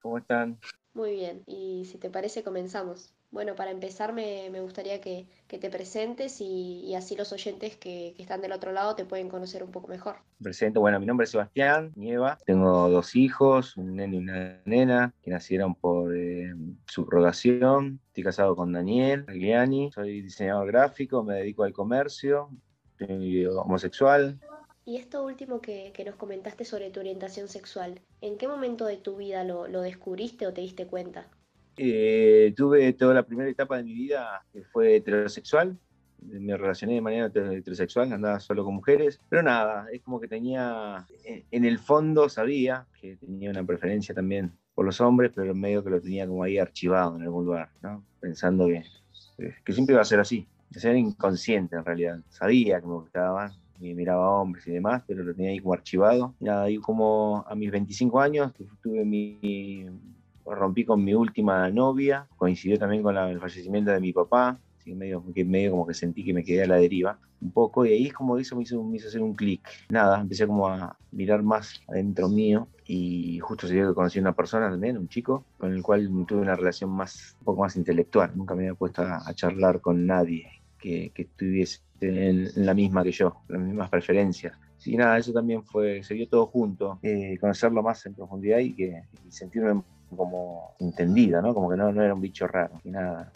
¿Cómo 0.01 0.17
están? 0.17 0.59
Muy 0.95 1.11
bien, 1.11 1.43
y 1.45 1.85
si 1.85 1.99
te 1.99 2.09
parece 2.09 2.43
comenzamos. 2.43 3.14
Bueno, 3.35 3.53
para 3.53 3.71
empezar 3.71 4.13
me, 4.13 4.49
me 4.49 4.61
gustaría 4.61 5.01
que, 5.01 5.27
que 5.49 5.57
te 5.57 5.69
presentes 5.69 6.39
y, 6.39 6.85
y 6.85 6.95
así 6.95 7.17
los 7.17 7.33
oyentes 7.33 7.75
que, 7.75 8.13
que 8.15 8.23
están 8.23 8.39
del 8.39 8.53
otro 8.53 8.71
lado 8.71 8.95
te 8.95 9.03
pueden 9.03 9.27
conocer 9.27 9.61
un 9.61 9.71
poco 9.71 9.89
mejor. 9.89 10.15
Presento, 10.41 10.79
bueno, 10.79 11.01
mi 11.01 11.05
nombre 11.05 11.25
es 11.25 11.31
Sebastián 11.31 11.91
Nieva, 11.97 12.37
tengo 12.45 12.89
dos 12.89 13.13
hijos, 13.17 13.75
un 13.75 13.97
nene 13.97 14.15
y 14.15 14.19
una 14.19 14.61
nena, 14.63 15.13
que 15.21 15.31
nacieron 15.31 15.75
por 15.75 16.15
eh, 16.15 16.55
subrogación. 16.87 17.99
Estoy 18.07 18.23
casado 18.23 18.55
con 18.55 18.71
Daniel 18.71 19.25
Agliani, 19.27 19.91
soy 19.91 20.21
diseñador 20.21 20.67
gráfico, 20.67 21.21
me 21.21 21.35
dedico 21.35 21.65
al 21.65 21.73
comercio, 21.73 22.49
soy 22.97 23.45
homosexual. 23.47 24.39
Y 24.85 24.95
esto 24.95 25.25
último 25.25 25.59
que, 25.59 25.91
que 25.93 26.05
nos 26.05 26.15
comentaste 26.15 26.63
sobre 26.63 26.89
tu 26.89 27.01
orientación 27.01 27.49
sexual, 27.49 27.99
¿en 28.21 28.37
qué 28.37 28.47
momento 28.47 28.85
de 28.85 28.95
tu 28.95 29.17
vida 29.17 29.43
lo, 29.43 29.67
lo 29.67 29.81
descubriste 29.81 30.47
o 30.47 30.53
te 30.53 30.61
diste 30.61 30.87
cuenta? 30.87 31.27
Eh, 31.77 32.53
tuve 32.55 32.93
toda 32.93 33.13
la 33.13 33.23
primera 33.23 33.49
etapa 33.49 33.77
de 33.77 33.83
mi 33.83 33.93
vida 33.93 34.45
que 34.53 34.63
fue 34.63 34.97
heterosexual, 34.97 35.77
me 36.21 36.57
relacioné 36.57 36.95
de 36.95 37.01
manera 37.01 37.27
heterosexual, 37.27 38.11
andaba 38.11 38.39
solo 38.39 38.63
con 38.63 38.75
mujeres, 38.75 39.19
pero 39.29 39.43
nada, 39.43 39.87
es 39.91 40.01
como 40.01 40.19
que 40.19 40.27
tenía, 40.27 41.05
en 41.23 41.65
el 41.65 41.77
fondo 41.77 42.29
sabía 42.29 42.87
que 42.99 43.17
tenía 43.17 43.51
una 43.51 43.63
preferencia 43.63 44.15
también 44.15 44.51
por 44.73 44.85
los 44.85 44.99
hombres, 45.01 45.31
pero 45.35 45.53
medio 45.53 45.83
que 45.83 45.89
lo 45.89 46.01
tenía 46.01 46.27
como 46.27 46.43
ahí 46.43 46.57
archivado 46.57 47.15
en 47.15 47.23
algún 47.23 47.45
lugar, 47.45 47.69
¿no? 47.81 48.03
pensando 48.19 48.67
que, 48.67 48.83
que 49.63 49.73
siempre 49.73 49.93
iba 49.93 50.01
a 50.01 50.05
ser 50.05 50.19
así, 50.19 50.47
ser 50.71 50.95
inconsciente 50.95 51.75
en 51.75 51.85
realidad, 51.85 52.19
sabía 52.29 52.81
que 52.81 52.87
me 52.87 52.93
gustaban, 52.93 53.51
y 53.79 53.93
miraba 53.93 54.41
hombres 54.41 54.65
y 54.67 54.71
demás, 54.71 55.03
pero 55.05 55.23
lo 55.23 55.33
tenía 55.33 55.51
ahí 55.51 55.59
como 55.59 55.73
archivado. 55.73 56.33
Nada, 56.39 56.69
y 56.69 56.77
como 56.77 57.43
a 57.47 57.55
mis 57.55 57.71
25 57.71 58.19
años 58.19 58.53
tuve 58.81 59.03
mi, 59.03 59.85
rompí 60.45 60.85
con 60.85 61.03
mi 61.03 61.13
última 61.13 61.69
novia, 61.69 62.27
coincidió 62.37 62.77
también 62.77 63.01
con 63.01 63.15
la, 63.15 63.29
el 63.29 63.39
fallecimiento 63.39 63.91
de 63.91 63.99
mi 63.99 64.13
papá, 64.13 64.59
así 64.77 64.91
que 64.91 64.95
medio, 64.95 65.23
medio 65.35 65.71
como 65.71 65.87
que 65.87 65.93
sentí 65.93 66.23
que 66.23 66.33
me 66.33 66.43
quedé 66.43 66.63
a 66.63 66.67
la 66.67 66.75
deriva 66.75 67.17
un 67.41 67.51
poco, 67.51 67.85
y 67.85 67.91
ahí 67.91 68.07
es 68.07 68.13
como 68.13 68.37
eso 68.37 68.55
me 68.55 68.63
hizo, 68.63 68.83
me 68.83 68.97
hizo 68.97 69.07
hacer 69.07 69.21
un 69.21 69.33
clic. 69.33 69.61
Nada, 69.89 70.21
empecé 70.21 70.47
como 70.47 70.67
a 70.67 70.97
mirar 71.11 71.43
más 71.43 71.81
adentro 71.87 72.29
mío, 72.29 72.67
y 72.85 73.39
justo 73.39 73.67
se 73.67 73.73
dio 73.73 73.89
que 73.89 73.95
conocí 73.95 74.19
a 74.19 74.21
una 74.21 74.35
persona 74.35 74.69
también, 74.69 74.97
un 74.97 75.07
chico, 75.07 75.45
con 75.57 75.73
el 75.73 75.81
cual 75.81 76.09
tuve 76.27 76.41
una 76.41 76.55
relación 76.55 76.89
más, 76.91 77.35
un 77.39 77.45
poco 77.45 77.61
más 77.61 77.75
intelectual, 77.75 78.31
nunca 78.35 78.55
me 78.55 78.63
había 78.63 78.75
puesto 78.75 79.01
a, 79.01 79.27
a 79.27 79.33
charlar 79.33 79.81
con 79.81 80.05
nadie 80.05 80.47
que, 80.79 81.11
que 81.13 81.23
estuviese 81.23 81.79
en, 82.01 82.47
en 82.55 82.65
la 82.65 82.73
misma 82.73 83.03
que 83.03 83.11
yo, 83.11 83.37
las 83.47 83.61
mismas 83.61 83.89
preferencias 83.89 84.53
y 84.85 84.97
nada, 84.97 85.17
eso 85.17 85.33
también 85.33 85.63
fue, 85.63 86.03
se 86.03 86.13
dio 86.13 86.27
todo 86.27 86.45
junto, 86.47 86.99
eh, 87.01 87.37
conocerlo 87.39 87.81
más 87.81 88.05
en 88.05 88.13
profundidad 88.13 88.59
y, 88.59 88.73
que, 88.73 89.03
y 89.27 89.31
sentirme 89.31 89.81
como 90.15 90.75
entendida, 90.79 91.41
¿no? 91.41 91.53
Como 91.53 91.69
que 91.69 91.77
no, 91.77 91.89
era 91.89 92.13
un 92.13 92.21
bicho 92.21 92.47
raro, 92.47 92.81
y 92.83 92.91
nada. 92.91 93.31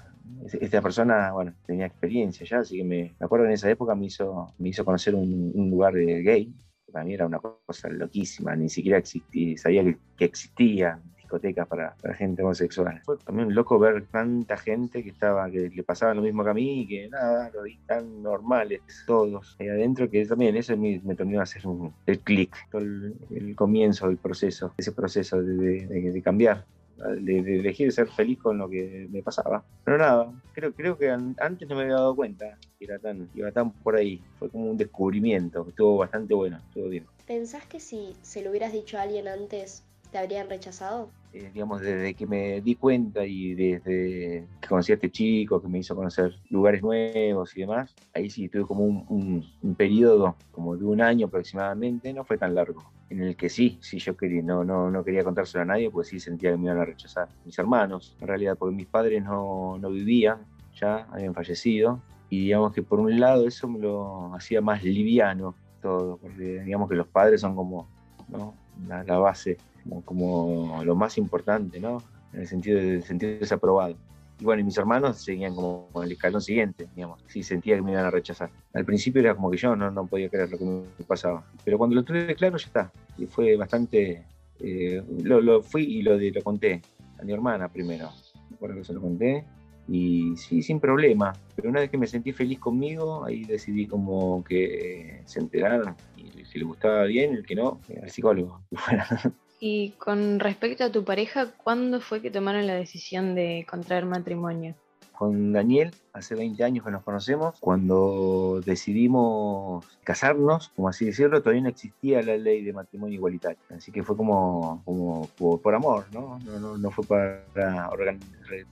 Esta 0.62 0.82
persona, 0.82 1.32
bueno, 1.32 1.54
tenía 1.66 1.88
experiencia 1.88 2.46
ya, 2.46 2.60
así 2.60 2.78
que 2.78 2.84
me, 2.84 3.16
me 3.20 3.26
acuerdo 3.26 3.46
en 3.46 3.52
esa 3.52 3.70
época 3.70 3.96
me 3.96 4.06
hizo, 4.06 4.54
me 4.60 4.70
hizo 4.70 4.86
conocer 4.86 5.16
un, 5.16 5.70
lugar 5.70 5.94
de 5.94 6.22
gay, 6.22 6.54
que 6.86 6.92
para 6.92 7.04
mí 7.04 7.14
era 7.14 7.26
una 7.26 7.40
cosa 7.40 7.90
loquísima, 7.90 8.56
ni 8.56 8.70
siquiera 8.70 9.00
existía, 9.00 9.58
sabía 9.58 9.84
que 10.16 10.26
existía 10.26 11.00
discotecas 11.30 11.68
para, 11.68 11.96
para, 12.02 12.16
gente 12.16 12.42
homosexual. 12.42 13.02
Fue 13.06 13.18
también 13.18 13.54
loco 13.54 13.78
ver 13.78 14.06
tanta 14.08 14.58
gente 14.58 15.04
que 15.04 15.10
estaba, 15.10 15.50
que 15.52 15.70
le 15.70 15.84
pasaba 15.84 16.14
lo 16.16 16.24
mismo 16.24 16.44
que 16.44 16.50
a 16.50 16.54
mí, 16.54 16.82
y 16.82 16.88
que 16.88 17.10
nada, 17.10 17.52
lo 17.54 17.64
vi 17.64 17.78
tan 17.86 18.24
normales 18.24 18.82
todos 19.06 19.56
ahí 19.60 19.68
adentro, 19.70 20.10
que 20.10 20.26
también 20.26 20.56
eso 20.56 20.76
me, 20.76 21.00
me 21.04 21.16
terminó 21.16 21.40
a 21.40 21.44
hacer 21.44 21.68
un, 21.68 21.94
el 22.08 22.20
clic, 22.20 22.56
el, 22.74 23.16
el, 23.30 23.56
comienzo 23.56 24.08
del 24.08 24.18
proceso, 24.18 24.74
ese 24.78 24.92
proceso 24.92 25.42
de, 25.42 25.86
de, 25.86 26.12
de 26.12 26.22
cambiar. 26.22 26.66
De, 27.00 27.42
de, 27.42 27.60
elegir 27.60 27.94
ser 27.94 28.10
feliz 28.10 28.40
con 28.40 28.58
lo 28.58 28.70
que 28.70 29.08
me 29.10 29.24
pasaba. 29.24 29.64
Pero 29.86 29.98
nada, 29.98 30.34
creo, 30.52 30.74
creo 30.74 30.98
que 30.98 31.10
antes 31.10 31.70
no 31.70 31.76
me 31.76 31.84
había 31.84 31.94
dado 31.94 32.14
cuenta 32.14 32.58
que 32.78 32.84
era 32.84 33.00
tan, 33.00 33.30
iba 33.34 33.54
tan 33.54 33.72
por 33.72 33.96
ahí. 33.96 34.22
Fue 34.38 34.50
como 34.50 34.70
un 34.70 34.76
descubrimiento, 34.76 35.66
estuvo 35.70 35.96
bastante 35.96 36.34
bueno, 36.34 36.58
estuvo 36.58 36.90
bien. 36.90 37.06
¿Pensás 37.26 37.66
que 37.68 37.80
si 37.80 38.18
se 38.22 38.44
lo 38.44 38.50
hubieras 38.50 38.74
dicho 38.74 38.98
a 38.98 39.04
alguien 39.04 39.30
antes, 39.30 39.86
te 40.12 40.18
habrían 40.18 40.50
rechazado? 40.50 41.10
Eh, 41.32 41.52
digamos, 41.54 41.82
desde 41.82 42.16
que 42.16 42.26
me 42.26 42.60
di 42.62 42.74
cuenta 42.74 43.24
y 43.24 43.54
desde 43.54 44.48
que 44.60 44.68
conocí 44.68 44.92
a 44.92 44.96
este 44.96 45.12
chico, 45.12 45.62
que 45.62 45.68
me 45.68 45.78
hizo 45.78 45.96
conocer 45.96 46.34
lugares 46.50 46.82
nuevos 46.82 47.56
y 47.56 47.62
demás, 47.62 47.96
ahí 48.16 48.32
sí 48.32 48.50
tuve 48.50 48.64
como 48.64 48.84
un, 48.84 49.06
un, 49.10 49.46
un, 49.62 49.76
periodo 49.76 50.36
como 50.52 50.76
de 50.76 50.86
un 50.86 51.02
año 51.02 51.28
aproximadamente, 51.28 52.14
no 52.14 52.24
fue 52.24 52.40
tan 52.40 52.56
largo, 52.56 52.92
en 53.12 53.22
el 53.22 53.36
que 53.36 53.48
sí, 53.48 53.78
sí 53.80 54.00
yo 54.00 54.18
quería, 54.18 54.42
no, 54.42 54.64
no, 54.64 54.90
no 54.90 55.04
quería 55.04 55.24
contárselo 55.24 55.62
a 55.62 55.66
nadie, 55.66 55.92
pues 55.92 56.08
sí 56.08 56.20
sentía 56.20 56.50
que 56.50 56.58
me 56.58 56.66
iban 56.66 56.80
a 56.80 56.86
rechazar 56.86 57.30
mis 57.46 57.60
hermanos, 57.60 58.18
en 58.20 58.28
realidad, 58.28 58.58
porque 58.58 58.76
mis 58.76 58.88
padres 58.88 59.24
no, 59.24 59.78
no 59.78 59.92
vivían, 59.92 60.40
ya 60.74 61.08
habían 61.12 61.36
fallecido, 61.36 62.02
y 62.32 62.46
digamos 62.46 62.74
que 62.74 62.82
por 62.82 63.00
un 63.00 63.20
lado 63.20 63.48
eso 63.48 63.68
me 63.68 63.78
lo 63.78 64.34
hacía 64.34 64.62
más 64.62 64.84
liviano 64.84 65.54
todo, 65.80 66.18
porque 66.18 66.62
digamos 66.62 66.90
que 66.90 66.96
los 66.96 67.08
padres 67.08 67.42
son 67.42 67.56
como 67.56 67.88
¿no? 68.30 68.56
la, 68.88 69.04
la 69.04 69.20
base 69.20 69.58
como, 69.84 70.02
como, 70.04 70.84
lo 70.84 70.96
más 70.96 71.18
importante, 71.18 71.80
¿no? 71.80 72.04
En 72.34 72.42
el 72.42 72.48
sentido 72.48 72.80
de 72.80 73.02
sentirse 73.02 73.40
desaprobado. 73.40 73.96
Y 74.40 74.46
bueno, 74.46 74.62
y 74.62 74.64
mis 74.64 74.78
hermanos 74.78 75.18
seguían 75.18 75.54
como 75.54 75.90
el 76.02 76.12
escalón 76.14 76.42
siguiente, 76.42 76.88
digamos. 76.96 77.22
Sí, 77.28 77.44
sentía 77.44 77.76
que 77.76 77.82
me 77.82 77.92
iban 77.92 78.06
a 78.06 78.12
rechazar. 78.12 78.50
Al 78.74 78.86
principio 78.86 79.22
era 79.22 79.36
como 79.36 79.52
que 79.52 79.58
yo 79.58 79.76
no, 79.76 79.92
no 79.92 80.08
podía 80.08 80.30
creer 80.30 80.50
lo 80.50 80.58
que 80.58 80.66
me 80.66 81.06
pasaba. 81.06 81.44
Pero 81.66 81.78
cuando 81.78 81.96
lo 81.96 82.04
tuve 82.04 82.34
claro, 82.36 82.58
ya 82.58 82.68
está. 82.68 82.92
Y 83.18 83.26
fue 83.26 83.58
bastante. 83.58 84.24
Eh, 84.62 85.04
lo, 85.24 85.42
lo, 85.42 85.62
fui 85.62 85.84
y 85.84 86.02
lo, 86.02 86.18
lo 86.18 86.42
conté 86.42 86.82
a 87.20 87.24
mi 87.24 87.34
hermana 87.34 87.68
primero. 87.68 88.10
Me 88.50 88.56
acuerdo 88.56 88.78
que 88.78 88.84
se 88.86 88.94
lo 88.94 89.02
conté. 89.02 89.44
Y 89.90 90.38
sí, 90.38 90.62
sin 90.62 90.80
problema. 90.80 91.34
Pero 91.56 91.70
una 91.70 91.82
vez 91.82 91.90
que 91.90 91.98
me 91.98 92.08
sentí 92.08 92.32
feliz 92.32 92.60
conmigo, 92.60 93.26
ahí 93.26 93.44
decidí 93.44 93.88
como 93.88 94.42
que 94.46 95.22
se 95.26 95.40
enteraron. 95.40 95.96
Y 96.16 96.30
que 96.30 96.60
le 96.60 96.66
gustaba 96.66 97.04
bien, 97.04 97.34
el 97.34 97.46
que 97.46 97.56
no, 97.56 97.82
al 98.02 98.10
psicólogo. 98.10 98.62
Y 99.60 99.92
con 99.92 100.40
respecto 100.40 100.86
a 100.86 100.92
tu 100.92 101.04
pareja, 101.04 101.52
¿cuándo 101.64 102.00
fue 102.00 102.22
que 102.22 102.32
tomaron 102.32 102.66
la 102.66 102.76
decisión 102.76 103.36
de 103.36 103.66
contraer 103.70 104.06
matrimonio? 104.06 104.76
Con 105.12 105.52
Daniel, 105.52 105.92
hace 106.14 106.34
20 106.34 106.64
años 106.64 106.86
que 106.86 106.92
nos 106.92 107.04
conocemos, 107.04 107.60
cuando 107.60 108.62
decidimos 108.66 109.86
casarnos, 110.06 110.70
como 110.70 110.88
así 110.88 111.04
decirlo, 111.06 111.42
todavía 111.42 111.64
no 111.64 111.70
existía 111.70 112.22
la 112.22 112.38
ley 112.38 112.64
de 112.64 112.72
matrimonio 112.72 113.16
igualitario. 113.16 113.60
Así 113.76 113.92
que 113.92 114.02
fue 114.02 114.16
como, 114.16 114.82
como 114.86 115.28
por, 115.38 115.62
por 115.62 115.76
amor, 115.76 116.06
¿no? 116.14 116.40
No, 116.46 116.60
no, 116.60 116.78
no 116.78 116.92
fue 116.92 117.06
para, 117.06 117.90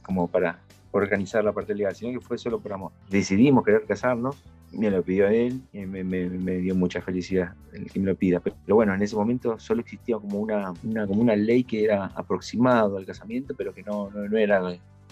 como 0.03 0.29
para 0.29 0.61
organizar 0.91 1.43
la 1.43 1.51
parte 1.51 1.75
legal, 1.75 1.93
sino 1.95 2.17
que 2.17 2.25
fue 2.25 2.37
solo 2.37 2.59
por 2.59 2.71
amor. 2.71 2.93
Decidimos 3.09 3.65
querer 3.65 3.83
casarnos, 3.85 4.37
me 4.73 4.91
lo 4.91 5.01
pidió 5.01 5.27
él 5.27 5.61
y 5.73 5.85
me, 5.85 6.03
me, 6.03 6.57
dio 6.57 6.75
mucha 6.75 7.01
felicidad 7.01 7.53
el 7.73 7.89
que 7.91 7.99
me 7.99 8.07
lo 8.07 8.15
pida. 8.15 8.39
Pero, 8.39 8.75
bueno, 8.75 8.93
en 8.93 9.01
ese 9.01 9.15
momento 9.15 9.57
solo 9.59 9.81
existía 9.81 10.17
como 10.17 10.39
una, 10.39 10.73
una, 10.83 11.07
como 11.07 11.21
una 11.21 11.35
ley 11.35 11.63
que 11.63 11.83
era 11.83 12.05
aproximado 12.07 12.97
al 12.97 13.05
casamiento, 13.05 13.53
pero 13.55 13.73
que 13.73 13.83
no, 13.83 14.09
no, 14.11 14.27
no 14.27 14.37
era 14.37 14.61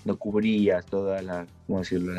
no 0.06 0.18
cubría 0.18 0.82
todas 0.84 1.24
las, 1.24 1.48
¿cómo 1.66 1.80
decirlo? 1.80 2.14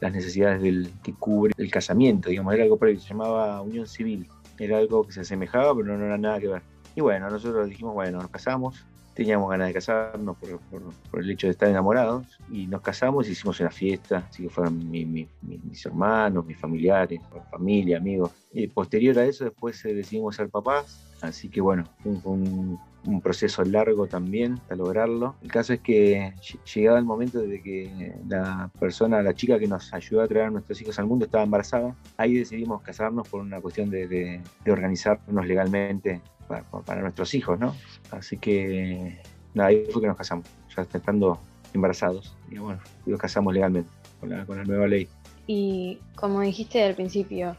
Necesidades 0.00 0.62
del, 0.62 0.90
que 1.02 1.14
cubre 1.14 1.54
el 1.56 1.70
casamiento, 1.70 2.28
digamos, 2.28 2.54
era 2.54 2.64
algo 2.64 2.76
previo, 2.76 3.00
se 3.00 3.08
llamaba 3.08 3.60
unión 3.62 3.86
civil, 3.86 4.28
era 4.58 4.78
algo 4.78 5.04
que 5.06 5.12
se 5.12 5.20
asemejaba, 5.20 5.74
pero 5.74 5.88
no, 5.88 5.98
no 5.98 6.04
era 6.04 6.18
nada 6.18 6.38
que 6.38 6.48
ver. 6.48 6.62
Y 6.94 7.00
bueno, 7.00 7.30
nosotros 7.30 7.68
dijimos, 7.68 7.94
bueno, 7.94 8.20
nos 8.20 8.30
casamos, 8.30 8.84
teníamos 9.14 9.50
ganas 9.50 9.68
de 9.68 9.74
casarnos 9.74 10.36
por, 11.10 11.22
el 11.22 11.30
hecho 11.30 11.46
de 11.46 11.52
estar 11.52 11.68
enamorados 11.68 12.38
y 12.50 12.66
nos 12.66 12.80
casamos 12.80 13.28
hicimos 13.28 13.60
una 13.60 13.70
fiesta, 13.70 14.26
así 14.28 14.44
que 14.44 14.48
fueron 14.48 14.90
mi, 14.90 15.04
mi, 15.04 15.28
mi, 15.42 15.58
mis 15.58 15.84
hermanos, 15.84 16.44
mis 16.46 16.58
familiares, 16.58 17.20
familia, 17.50 17.98
amigos. 17.98 18.30
Y 18.52 18.66
posterior 18.68 19.18
a 19.18 19.24
eso 19.24 19.44
después 19.44 19.84
eh, 19.84 19.94
decidimos 19.94 20.36
ser 20.36 20.48
papás, 20.48 21.04
así 21.20 21.48
que 21.48 21.60
bueno, 21.60 21.84
fue 22.02 22.12
un, 22.24 22.78
un, 23.06 23.20
proceso 23.20 23.64
largo 23.64 24.06
también 24.06 24.54
hasta 24.54 24.76
lograrlo. 24.76 25.36
El 25.42 25.50
caso 25.50 25.72
es 25.72 25.80
que 25.80 26.34
llegaba 26.74 26.98
el 26.98 27.04
momento 27.04 27.40
de 27.40 27.62
que 27.62 28.14
la 28.28 28.70
persona, 28.78 29.22
la 29.22 29.34
chica 29.34 29.58
que 29.58 29.66
nos 29.66 29.92
ayudó 29.92 30.22
a 30.22 30.28
traer 30.28 30.46
a 30.46 30.50
nuestros 30.50 30.80
hijos 30.80 30.98
al 30.98 31.06
mundo 31.06 31.24
estaba 31.24 31.44
embarazada, 31.44 31.94
ahí 32.16 32.34
decidimos 32.34 32.82
casarnos 32.82 33.28
por 33.28 33.40
una 33.40 33.60
cuestión 33.60 33.90
de, 33.90 34.06
de, 34.06 34.40
de 34.64 34.72
organizarnos 34.72 35.46
legalmente 35.46 36.20
para, 36.48 36.62
para, 36.62 37.02
nuestros 37.02 37.34
hijos, 37.34 37.58
¿no? 37.58 37.74
Así 38.10 38.36
que 38.36 39.20
nada, 39.54 39.70
ahí 39.70 39.84
fue 39.90 40.02
que 40.02 40.08
nos 40.08 40.16
casamos, 40.16 40.46
ya 40.76 40.82
estando 40.82 41.38
embarazados, 41.74 42.36
y 42.50 42.58
bueno, 42.58 42.80
nos 43.06 43.20
casamos 43.20 43.54
legalmente 43.54 43.90
con 44.20 44.30
la, 44.30 44.44
con 44.44 44.58
la 44.58 44.64
nueva 44.64 44.86
ley. 44.86 45.08
Y 45.46 45.98
como 46.14 46.40
dijiste 46.40 46.82
al 46.84 46.94
principio, 46.94 47.56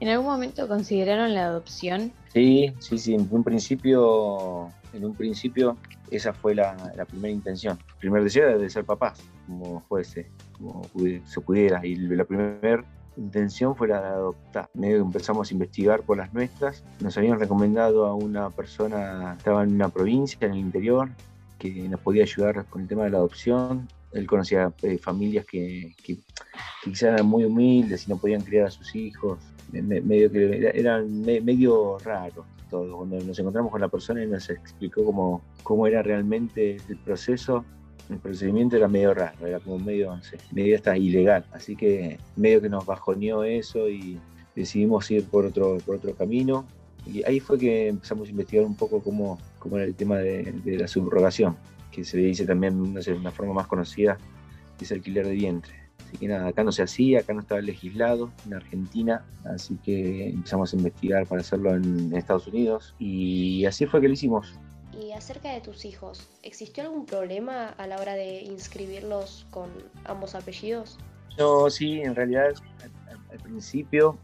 ¿en 0.00 0.08
algún 0.08 0.26
momento 0.26 0.66
consideraron 0.68 1.34
la 1.34 1.46
adopción? 1.46 2.12
Sí, 2.32 2.72
sí, 2.78 2.98
sí, 2.98 3.14
en 3.14 3.28
un 3.30 3.44
principio, 3.44 4.70
en 4.96 5.04
un 5.04 5.14
principio 5.14 5.76
esa 6.10 6.32
fue 6.32 6.54
la, 6.54 6.76
primera 7.08 7.32
intención. 7.32 7.78
El 7.88 7.96
primer 7.96 8.22
deseo 8.22 8.48
era 8.48 8.58
de 8.58 8.70
ser 8.70 8.84
papás, 8.84 9.22
como 9.46 9.80
fuese, 9.82 10.30
como 10.52 10.82
se 11.24 11.40
pudiera. 11.40 11.84
Y 11.84 11.96
la 11.96 12.24
primera 12.24 12.84
intención 13.16 13.74
fue 13.74 13.88
la 13.88 14.00
de 14.00 14.08
adoptar. 14.08 14.68
Medio 14.74 14.96
que 14.98 15.02
empezamos 15.02 15.50
a 15.50 15.54
investigar 15.54 16.02
por 16.02 16.16
las 16.16 16.32
nuestras. 16.32 16.84
Nos 17.00 17.16
habían 17.16 17.38
recomendado 17.38 18.06
a 18.06 18.14
una 18.14 18.50
persona, 18.50 19.34
estaba 19.36 19.62
en 19.64 19.74
una 19.74 19.88
provincia, 19.88 20.38
en 20.42 20.52
el 20.52 20.58
interior, 20.58 21.10
que 21.58 21.88
nos 21.88 22.00
podía 22.00 22.22
ayudar 22.22 22.64
con 22.66 22.82
el 22.82 22.88
tema 22.88 23.04
de 23.04 23.10
la 23.10 23.18
adopción. 23.18 23.88
Él 24.12 24.26
conocía 24.26 24.72
eh, 24.82 24.98
familias 24.98 25.44
que, 25.44 25.94
que, 26.02 26.18
quizás 26.84 27.14
eran 27.14 27.26
muy 27.26 27.44
humildes 27.44 28.06
y 28.06 28.10
no 28.10 28.16
podían 28.16 28.42
criar 28.42 28.66
a 28.66 28.70
sus 28.70 28.94
hijos. 28.94 29.38
Medio 29.72 30.30
que 30.30 30.70
eran 30.74 31.22
medio 31.22 31.98
raros 31.98 32.44
todo. 32.70 32.96
Cuando 32.96 33.20
nos 33.20 33.38
encontramos 33.38 33.70
con 33.70 33.80
la 33.80 33.88
persona 33.88 34.22
y 34.22 34.26
nos 34.26 34.48
explicó 34.50 35.04
cómo, 35.04 35.42
cómo 35.62 35.86
era 35.86 36.02
realmente 36.02 36.76
el 36.88 36.96
proceso, 36.98 37.64
el 38.10 38.18
procedimiento 38.18 38.76
era 38.76 38.88
medio 38.88 39.14
raro, 39.14 39.46
era 39.46 39.60
como 39.60 39.78
medio, 39.78 40.18
medio 40.52 40.76
hasta 40.76 40.96
ilegal. 40.96 41.44
Así 41.52 41.76
que 41.76 42.18
medio 42.36 42.60
que 42.60 42.68
nos 42.68 42.86
bajoneó 42.86 43.44
eso 43.44 43.88
y 43.88 44.18
decidimos 44.54 45.10
ir 45.10 45.24
por 45.24 45.46
otro, 45.46 45.78
por 45.84 45.96
otro 45.96 46.14
camino. 46.14 46.66
Y 47.06 47.24
ahí 47.24 47.40
fue 47.40 47.58
que 47.58 47.88
empezamos 47.88 48.28
a 48.28 48.30
investigar 48.30 48.64
un 48.64 48.76
poco 48.76 49.00
cómo, 49.00 49.38
cómo 49.58 49.76
era 49.76 49.86
el 49.86 49.94
tema 49.94 50.18
de, 50.18 50.52
de 50.64 50.78
la 50.78 50.88
subrogación, 50.88 51.56
que 51.92 52.04
se 52.04 52.16
le 52.16 52.24
dice 52.24 52.44
también, 52.44 52.92
no 52.92 53.00
sé, 53.00 53.12
una 53.12 53.30
forma 53.30 53.54
más 53.54 53.66
conocida, 53.68 54.18
es 54.80 54.92
alquiler 54.92 55.26
de 55.26 55.34
vientre. 55.34 55.85
Que 56.18 56.28
nada, 56.28 56.48
acá 56.48 56.64
no 56.64 56.72
se 56.72 56.82
hacía, 56.82 57.20
acá 57.20 57.34
no 57.34 57.40
estaba 57.40 57.60
legislado 57.60 58.30
en 58.46 58.54
Argentina, 58.54 59.24
así 59.44 59.76
que 59.84 60.30
empezamos 60.30 60.72
a 60.72 60.76
investigar 60.76 61.26
para 61.26 61.40
hacerlo 61.40 61.74
en 61.74 62.14
Estados 62.14 62.46
Unidos 62.46 62.94
y 62.98 63.64
así 63.66 63.86
fue 63.86 64.00
que 64.00 64.08
lo 64.08 64.14
hicimos. 64.14 64.54
Y 64.98 65.12
acerca 65.12 65.52
de 65.52 65.60
tus 65.60 65.84
hijos, 65.84 66.28
¿existió 66.42 66.84
algún 66.84 67.04
problema 67.04 67.68
a 67.76 67.86
la 67.86 67.98
hora 67.98 68.14
de 68.14 68.40
inscribirlos 68.40 69.46
con 69.50 69.68
ambos 70.04 70.34
apellidos? 70.34 70.98
No, 71.38 71.68
sí, 71.68 72.00
en 72.00 72.14
realidad 72.14 72.54
al, 72.82 73.20
al 73.30 73.38
principio 73.42 74.16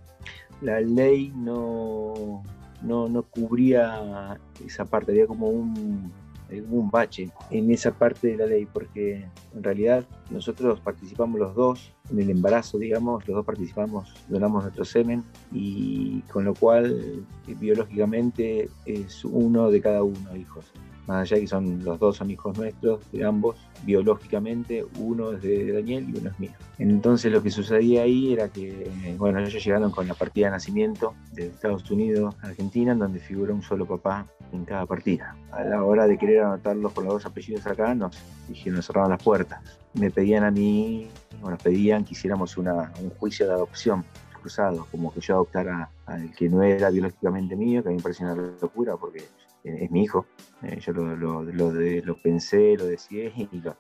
la 0.62 0.80
ley 0.80 1.32
no, 1.34 2.42
no, 2.82 3.08
no 3.08 3.22
cubría 3.22 4.38
esa 4.64 4.84
parte, 4.84 5.12
había 5.12 5.26
como 5.26 5.48
un 5.48 6.12
hubo 6.60 6.80
un 6.80 6.90
bache 6.90 7.30
en 7.50 7.70
esa 7.70 7.92
parte 7.92 8.28
de 8.28 8.36
la 8.36 8.46
ley, 8.46 8.66
porque 8.66 9.26
en 9.54 9.62
realidad 9.62 10.04
nosotros 10.30 10.80
participamos 10.80 11.38
los 11.38 11.54
dos 11.54 11.92
en 12.10 12.20
el 12.20 12.30
embarazo, 12.30 12.78
digamos, 12.78 13.26
los 13.26 13.36
dos 13.36 13.46
participamos, 13.46 14.12
donamos 14.28 14.64
nuestro 14.64 14.84
semen 14.84 15.24
y 15.52 16.20
con 16.22 16.44
lo 16.44 16.54
cual 16.54 17.24
biológicamente 17.46 18.68
es 18.84 19.24
uno 19.24 19.70
de 19.70 19.80
cada 19.80 20.02
uno 20.02 20.36
hijos 20.36 20.72
más 21.06 21.22
allá 21.22 21.40
que 21.40 21.46
son 21.46 21.84
los 21.84 21.98
dos 21.98 22.16
son 22.16 22.30
hijos 22.30 22.56
nuestros, 22.56 23.10
de 23.10 23.24
ambos, 23.24 23.56
biológicamente, 23.84 24.84
uno 24.98 25.32
es 25.32 25.42
de 25.42 25.72
Daniel 25.72 26.08
y 26.08 26.18
uno 26.18 26.30
es 26.30 26.38
mío. 26.38 26.52
Entonces 26.78 27.32
lo 27.32 27.42
que 27.42 27.50
sucedía 27.50 28.02
ahí 28.02 28.32
era 28.32 28.48
que, 28.48 28.90
bueno, 29.18 29.40
ellos 29.40 29.64
llegaron 29.64 29.90
con 29.90 30.06
la 30.06 30.14
partida 30.14 30.46
de 30.46 30.52
nacimiento 30.52 31.14
de 31.32 31.46
Estados 31.46 31.90
Unidos 31.90 32.34
a 32.42 32.48
Argentina, 32.48 32.92
en 32.92 32.98
donde 32.98 33.20
figura 33.20 33.52
un 33.52 33.62
solo 33.62 33.86
papá 33.86 34.26
en 34.52 34.64
cada 34.64 34.86
partida. 34.86 35.36
A 35.50 35.64
la 35.64 35.82
hora 35.82 36.06
de 36.06 36.18
querer 36.18 36.42
anotarlos 36.42 36.92
con 36.92 37.04
los 37.04 37.14
dos 37.14 37.26
apellidos 37.26 37.66
acá, 37.66 37.94
nos 37.94 38.16
dijeron, 38.48 38.76
nos 38.76 38.86
cerraron 38.86 39.10
las 39.10 39.22
puertas. 39.22 39.60
Me 39.94 40.10
pedían 40.10 40.44
a 40.44 40.50
mí, 40.50 41.08
bueno, 41.40 41.58
pedían 41.62 42.04
que 42.04 42.12
hiciéramos 42.12 42.56
una, 42.56 42.92
un 43.00 43.10
juicio 43.10 43.46
de 43.46 43.52
adopción 43.52 44.04
cruzado, 44.40 44.86
como 44.90 45.12
que 45.14 45.20
yo 45.20 45.34
adoptara 45.34 45.88
al 46.06 46.34
que 46.34 46.48
no 46.48 46.62
era 46.62 46.90
biológicamente 46.90 47.56
mío, 47.56 47.82
que 47.82 47.88
a 47.88 47.92
mí 47.92 47.96
me 47.96 48.02
parecía 48.02 48.26
una 48.26 48.52
locura, 48.60 48.96
porque 48.96 49.24
es 49.64 49.90
mi 49.90 50.04
hijo. 50.04 50.26
Eh, 50.62 50.78
yo 50.80 50.92
lo, 50.92 51.16
lo, 51.16 51.42
lo, 51.42 51.72
lo, 51.72 52.22
pensé, 52.22 52.76
lo 52.76 52.86
deseé 52.86 53.32
y 53.52 53.60
lo, 53.60 53.76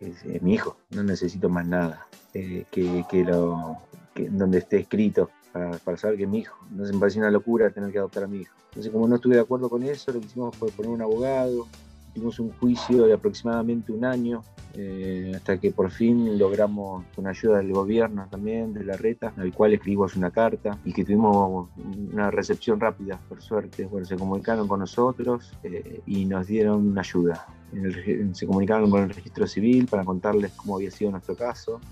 es, 0.00 0.24
es, 0.24 0.42
mi 0.42 0.54
hijo. 0.54 0.76
No 0.90 1.02
necesito 1.02 1.48
más 1.48 1.66
nada 1.66 2.06
eh, 2.34 2.64
que, 2.70 3.04
que, 3.10 3.24
lo, 3.24 3.78
que, 4.14 4.28
donde 4.28 4.58
esté 4.58 4.80
escrito 4.80 5.30
para, 5.52 5.78
para, 5.78 5.96
saber 5.96 6.16
que 6.16 6.24
es 6.24 6.28
mi 6.28 6.40
hijo. 6.40 6.56
Entonces 6.70 6.94
me 6.94 7.00
pareció 7.00 7.20
una 7.22 7.30
locura 7.30 7.70
tener 7.70 7.92
que 7.92 7.98
adoptar 7.98 8.24
a 8.24 8.28
mi 8.28 8.38
hijo. 8.38 8.54
Entonces, 8.70 8.92
como 8.92 9.08
no 9.08 9.14
estuve 9.16 9.36
de 9.36 9.40
acuerdo 9.40 9.70
con 9.70 9.82
eso, 9.82 10.12
lo 10.12 10.20
que 10.20 10.26
hicimos 10.26 10.54
fue 10.56 10.70
poner 10.70 10.90
un 10.90 11.00
abogado. 11.00 11.66
Tuvimos 12.16 12.40
un 12.40 12.50
juicio 12.52 13.04
de 13.04 13.12
aproximadamente 13.12 13.92
un 13.92 14.02
año 14.02 14.40
eh, 14.72 15.32
hasta 15.36 15.58
que 15.58 15.70
por 15.70 15.90
fin 15.90 16.38
logramos, 16.38 17.04
con 17.14 17.26
ayuda 17.26 17.58
del 17.58 17.74
gobierno 17.74 18.26
también, 18.30 18.72
de 18.72 18.84
la 18.84 18.96
reta, 18.96 19.34
al 19.36 19.52
cual 19.52 19.74
escribimos 19.74 20.16
una 20.16 20.30
carta 20.30 20.78
y 20.86 20.94
que 20.94 21.04
tuvimos 21.04 21.68
una 21.76 22.30
recepción 22.30 22.80
rápida, 22.80 23.20
por 23.28 23.42
suerte. 23.42 23.84
Bueno, 23.84 24.06
se 24.06 24.16
comunicaron 24.16 24.66
con 24.66 24.80
nosotros 24.80 25.52
eh, 25.62 26.00
y 26.06 26.24
nos 26.24 26.46
dieron 26.46 26.86
una 26.86 27.02
ayuda. 27.02 27.46
Se 28.32 28.46
comunicaron 28.46 28.90
con 28.90 29.02
el 29.02 29.10
registro 29.10 29.46
civil 29.46 29.86
para 29.86 30.02
contarles 30.02 30.52
cómo 30.52 30.76
había 30.76 30.90
sido 30.90 31.10
nuestro 31.10 31.36
caso. 31.36 31.82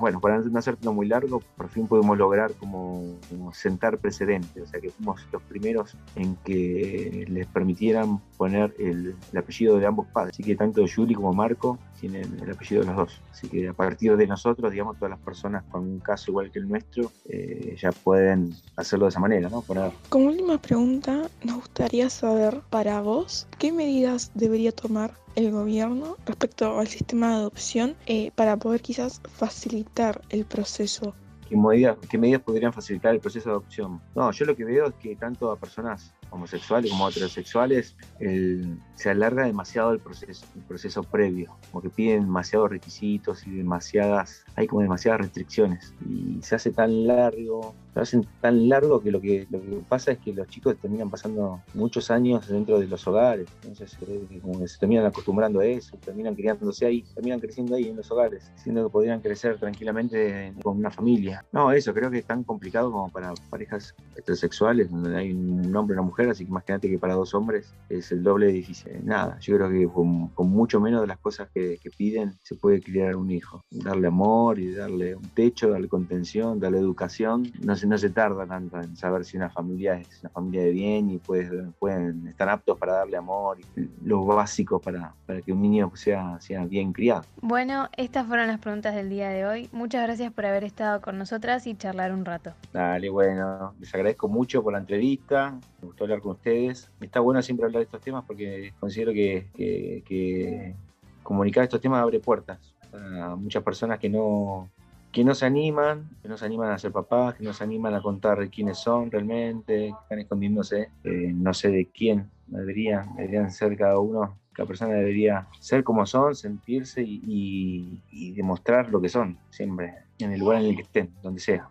Bueno, 0.00 0.20
para 0.20 0.38
no 0.38 0.58
hacértelo 0.58 0.92
muy 0.92 1.06
largo, 1.06 1.42
por 1.56 1.68
fin 1.68 1.86
pudimos 1.86 2.16
lograr 2.16 2.52
como, 2.54 3.16
sentar 3.52 3.98
precedentes, 3.98 4.62
o 4.62 4.66
sea 4.66 4.80
que 4.80 4.90
fuimos 4.90 5.26
los 5.32 5.42
primeros 5.42 5.96
en 6.14 6.36
que 6.44 7.26
les 7.28 7.46
permitieran 7.46 8.20
poner 8.36 8.74
el, 8.78 9.16
el 9.32 9.38
apellido 9.38 9.78
de 9.78 9.86
ambos 9.86 10.06
padres. 10.08 10.34
Así 10.34 10.42
que 10.42 10.56
tanto 10.56 10.84
Julie 10.86 11.14
como 11.14 11.32
Marco 11.32 11.78
tienen 12.00 12.38
el 12.40 12.50
apellido 12.50 12.82
de 12.82 12.88
los 12.88 12.96
dos. 12.96 13.20
Así 13.30 13.48
que 13.48 13.68
a 13.68 13.72
partir 13.72 14.16
de 14.16 14.26
nosotros, 14.26 14.70
digamos, 14.70 14.96
todas 14.96 15.10
las 15.10 15.20
personas 15.20 15.64
con 15.70 15.82
un 15.82 15.98
caso 16.00 16.30
igual 16.30 16.50
que 16.50 16.58
el 16.58 16.68
nuestro 16.68 17.10
eh, 17.28 17.76
ya 17.80 17.92
pueden 17.92 18.54
hacerlo 18.76 19.06
de 19.06 19.10
esa 19.10 19.20
manera, 19.20 19.48
¿no? 19.48 19.62
Poner... 19.62 19.92
Como 20.08 20.26
última 20.26 20.58
pregunta, 20.58 21.28
nos 21.44 21.56
gustaría 21.56 22.10
saber 22.10 22.60
para 22.70 23.00
vos 23.00 23.46
qué 23.58 23.72
medidas 23.72 24.30
debería 24.34 24.72
tomar 24.72 25.14
el 25.36 25.52
gobierno 25.52 26.16
respecto 26.26 26.78
al 26.78 26.88
sistema 26.88 27.28
de 27.28 27.34
adopción 27.34 27.96
eh, 28.06 28.32
para 28.34 28.56
poder 28.56 28.80
quizás 28.80 29.20
facilitar 29.36 30.22
el 30.30 30.44
proceso 30.44 31.14
¿Qué 31.48 31.56
medidas, 31.56 31.96
¿Qué 32.10 32.18
medidas 32.18 32.42
podrían 32.42 32.72
facilitar 32.72 33.14
el 33.14 33.20
proceso 33.20 33.50
de 33.50 33.52
adopción? 33.52 34.00
No, 34.16 34.32
yo 34.32 34.46
lo 34.46 34.56
que 34.56 34.64
veo 34.64 34.88
es 34.88 34.94
que 34.94 35.14
tanto 35.14 35.52
a 35.52 35.56
personas 35.56 36.12
homosexuales 36.30 36.90
como 36.90 37.08
heterosexuales, 37.08 37.96
el, 38.18 38.80
se 38.96 39.10
alarga 39.10 39.44
demasiado 39.44 39.92
el 39.92 40.00
proceso, 40.00 40.44
el 40.56 40.62
proceso 40.62 41.04
previo, 41.04 41.56
como 41.70 41.82
que 41.82 41.90
piden 41.90 42.22
demasiados 42.22 42.70
requisitos 42.70 43.46
y 43.46 43.50
demasiadas, 43.52 44.44
hay 44.56 44.66
como 44.66 44.82
demasiadas 44.82 45.20
restricciones 45.20 45.94
y 46.04 46.40
se 46.42 46.56
hace 46.56 46.72
tan 46.72 47.06
largo, 47.06 47.76
se 47.96 48.00
hacen 48.02 48.26
tan 48.42 48.68
largo 48.68 49.00
que 49.00 49.10
lo 49.10 49.20
que, 49.22 49.46
lo 49.48 49.58
que 49.58 49.82
pasa 49.88 50.12
es 50.12 50.18
que 50.18 50.34
los 50.34 50.46
chicos 50.48 50.76
terminan 50.76 51.08
pasando 51.08 51.62
muchos 51.72 52.10
años 52.10 52.46
dentro 52.46 52.78
de 52.78 52.86
los 52.86 53.06
hogares, 53.06 53.48
entonces 53.62 53.96
como 54.42 54.60
que 54.60 54.68
se 54.68 54.78
terminan 54.78 55.06
acostumbrando 55.06 55.60
a 55.60 55.64
eso, 55.64 55.96
terminan 56.04 56.34
criándose 56.34 56.84
ahí, 56.84 57.04
terminan 57.14 57.40
creciendo 57.40 57.74
ahí 57.74 57.88
en 57.88 57.96
los 57.96 58.10
hogares, 58.10 58.52
siendo 58.56 58.84
que 58.84 58.92
podrían 58.92 59.20
crecer 59.20 59.58
tranquilamente 59.58 60.52
con 60.62 60.76
una 60.76 60.90
familia. 60.90 61.42
No, 61.52 61.72
eso 61.72 61.94
creo 61.94 62.10
que 62.10 62.18
es 62.18 62.26
tan 62.26 62.44
complicado 62.44 62.92
como 62.92 63.08
para 63.08 63.32
parejas 63.48 63.94
heterosexuales, 64.14 64.90
donde 64.90 65.16
hay 65.16 65.32
un 65.32 65.74
hombre 65.74 65.94
y 65.94 65.98
una 65.98 66.06
mujer, 66.06 66.28
así 66.28 66.44
que 66.44 66.50
imagínate 66.50 66.90
que 66.90 66.98
para 66.98 67.14
dos 67.14 67.34
hombres 67.34 67.72
es 67.88 68.12
el 68.12 68.22
doble 68.22 68.48
de 68.48 68.52
difícil. 68.52 68.92
Nada, 69.04 69.38
yo 69.40 69.56
creo 69.56 69.70
que 69.70 69.88
con, 69.88 70.50
mucho 70.50 70.80
menos 70.80 71.00
de 71.00 71.06
las 71.06 71.18
cosas 71.18 71.48
que, 71.54 71.78
piden 71.96 72.34
se 72.42 72.56
puede 72.56 72.82
criar 72.82 73.16
un 73.16 73.30
hijo. 73.30 73.64
Darle 73.70 74.08
amor 74.08 74.58
y 74.58 74.74
darle 74.74 75.14
un 75.14 75.28
techo, 75.30 75.70
darle 75.70 75.88
contención, 75.88 76.58
darle 76.60 76.78
educación. 76.78 77.50
No 77.62 77.76
no 77.88 77.98
se 77.98 78.10
tarda 78.10 78.46
tanto 78.46 78.80
en 78.80 78.96
saber 78.96 79.24
si 79.24 79.36
una 79.36 79.50
familia 79.50 79.94
es 79.94 80.20
una 80.20 80.30
familia 80.30 80.62
de 80.62 80.70
bien 80.70 81.10
y 81.10 81.18
pues, 81.18 81.50
pueden 81.78 82.26
estar 82.28 82.48
aptos 82.48 82.78
para 82.78 82.94
darle 82.94 83.16
amor 83.16 83.58
y 83.60 83.88
lo 84.04 84.24
básico 84.24 84.80
para, 84.80 85.14
para 85.26 85.40
que 85.42 85.52
un 85.52 85.62
niño 85.62 85.90
sea, 85.94 86.40
sea 86.40 86.64
bien 86.64 86.92
criado. 86.92 87.24
Bueno, 87.40 87.88
estas 87.96 88.26
fueron 88.26 88.48
las 88.48 88.58
preguntas 88.58 88.94
del 88.94 89.08
día 89.08 89.28
de 89.28 89.46
hoy. 89.46 89.68
Muchas 89.72 90.02
gracias 90.02 90.32
por 90.32 90.46
haber 90.46 90.64
estado 90.64 91.00
con 91.00 91.18
nosotras 91.18 91.66
y 91.66 91.74
charlar 91.74 92.12
un 92.12 92.24
rato. 92.24 92.52
Dale, 92.72 93.08
bueno, 93.08 93.74
les 93.78 93.94
agradezco 93.94 94.28
mucho 94.28 94.62
por 94.62 94.72
la 94.72 94.78
entrevista. 94.78 95.58
Me 95.80 95.88
gustó 95.88 96.04
hablar 96.04 96.20
con 96.20 96.32
ustedes. 96.32 96.90
Está 97.00 97.20
bueno 97.20 97.42
siempre 97.42 97.66
hablar 97.66 97.80
de 97.80 97.84
estos 97.84 98.00
temas 98.00 98.24
porque 98.26 98.72
considero 98.78 99.12
que, 99.12 99.48
que, 99.54 100.02
que 100.06 100.74
comunicar 101.22 101.64
estos 101.64 101.80
temas 101.80 102.02
abre 102.02 102.20
puertas 102.20 102.76
a 102.92 103.36
muchas 103.36 103.62
personas 103.62 103.98
que 103.98 104.08
no, 104.08 104.68
que 105.16 105.24
no 105.24 105.34
se 105.34 105.46
animan, 105.46 106.10
que 106.20 106.28
no 106.28 106.36
se 106.36 106.44
animan 106.44 106.72
a 106.72 106.78
ser 106.78 106.92
papás, 106.92 107.36
que 107.36 107.42
no 107.42 107.54
se 107.54 107.64
animan 107.64 107.94
a 107.94 108.02
contar 108.02 108.50
quiénes 108.50 108.76
son 108.76 109.10
realmente, 109.10 109.86
que 109.88 109.94
están 110.02 110.18
escondiéndose, 110.18 110.90
eh, 111.04 111.32
no 111.34 111.54
sé 111.54 111.70
de 111.70 111.86
quién 111.86 112.28
deberían, 112.48 113.16
deberían 113.16 113.50
ser 113.50 113.78
cada 113.78 113.98
uno, 113.98 114.38
cada 114.52 114.68
persona 114.68 114.92
debería 114.92 115.48
ser 115.58 115.84
como 115.84 116.04
son, 116.04 116.34
sentirse 116.34 117.02
y, 117.02 118.02
demostrar 118.36 118.90
lo 118.90 119.00
que 119.00 119.08
son, 119.08 119.38
siempre, 119.48 119.94
en 120.18 120.32
el 120.32 120.40
lugar 120.40 120.60
en 120.60 120.66
el 120.66 120.76
que 120.76 120.82
estén, 120.82 121.10
donde 121.22 121.40
sea 121.40 121.66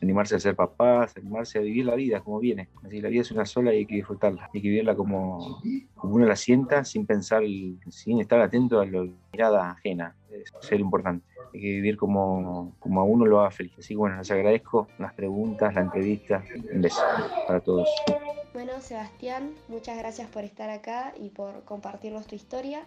animarse 0.00 0.36
a 0.36 0.40
ser 0.40 0.56
papás, 0.56 1.14
animarse 1.16 1.58
a 1.58 1.62
vivir 1.62 1.84
la 1.84 1.94
vida 1.94 2.20
como 2.20 2.38
viene. 2.38 2.68
Así 2.84 3.00
la 3.00 3.08
vida 3.08 3.22
es 3.22 3.30
una 3.32 3.44
sola 3.44 3.74
y 3.74 3.78
hay 3.78 3.86
que 3.86 3.96
disfrutarla. 3.96 4.48
Hay 4.54 4.62
que 4.62 4.68
vivirla 4.68 4.94
como, 4.94 5.60
como 5.96 6.14
uno 6.14 6.24
la 6.24 6.36
sienta, 6.36 6.84
sin 6.84 7.04
pensar, 7.04 7.42
sin 7.88 8.20
estar 8.20 8.40
atento 8.40 8.80
a 8.80 8.86
la 8.86 9.08
mirada 9.32 9.72
ajena. 9.72 10.14
Es 10.30 10.52
ser 10.60 10.78
importante. 10.78 11.26
Hay 11.54 11.60
que 11.60 11.66
vivir 11.66 11.96
como, 11.96 12.74
como 12.78 13.00
a 13.00 13.04
uno 13.04 13.24
lo 13.26 13.40
haga 13.40 13.50
feliz. 13.50 13.72
Así 13.78 13.94
que 13.94 13.96
bueno, 13.96 14.18
les 14.18 14.30
agradezco 14.30 14.88
las 14.98 15.12
preguntas, 15.14 15.74
la 15.74 15.82
entrevista. 15.82 16.42
Un 16.72 16.82
beso 16.82 17.02
para 17.46 17.60
todos. 17.60 17.88
Bueno, 18.52 18.80
Sebastián, 18.80 19.52
muchas 19.68 19.96
gracias 19.98 20.28
por 20.28 20.44
estar 20.44 20.70
acá 20.70 21.12
y 21.18 21.30
por 21.30 21.64
compartirnos 21.64 22.26
tu 22.26 22.34
historia. 22.34 22.84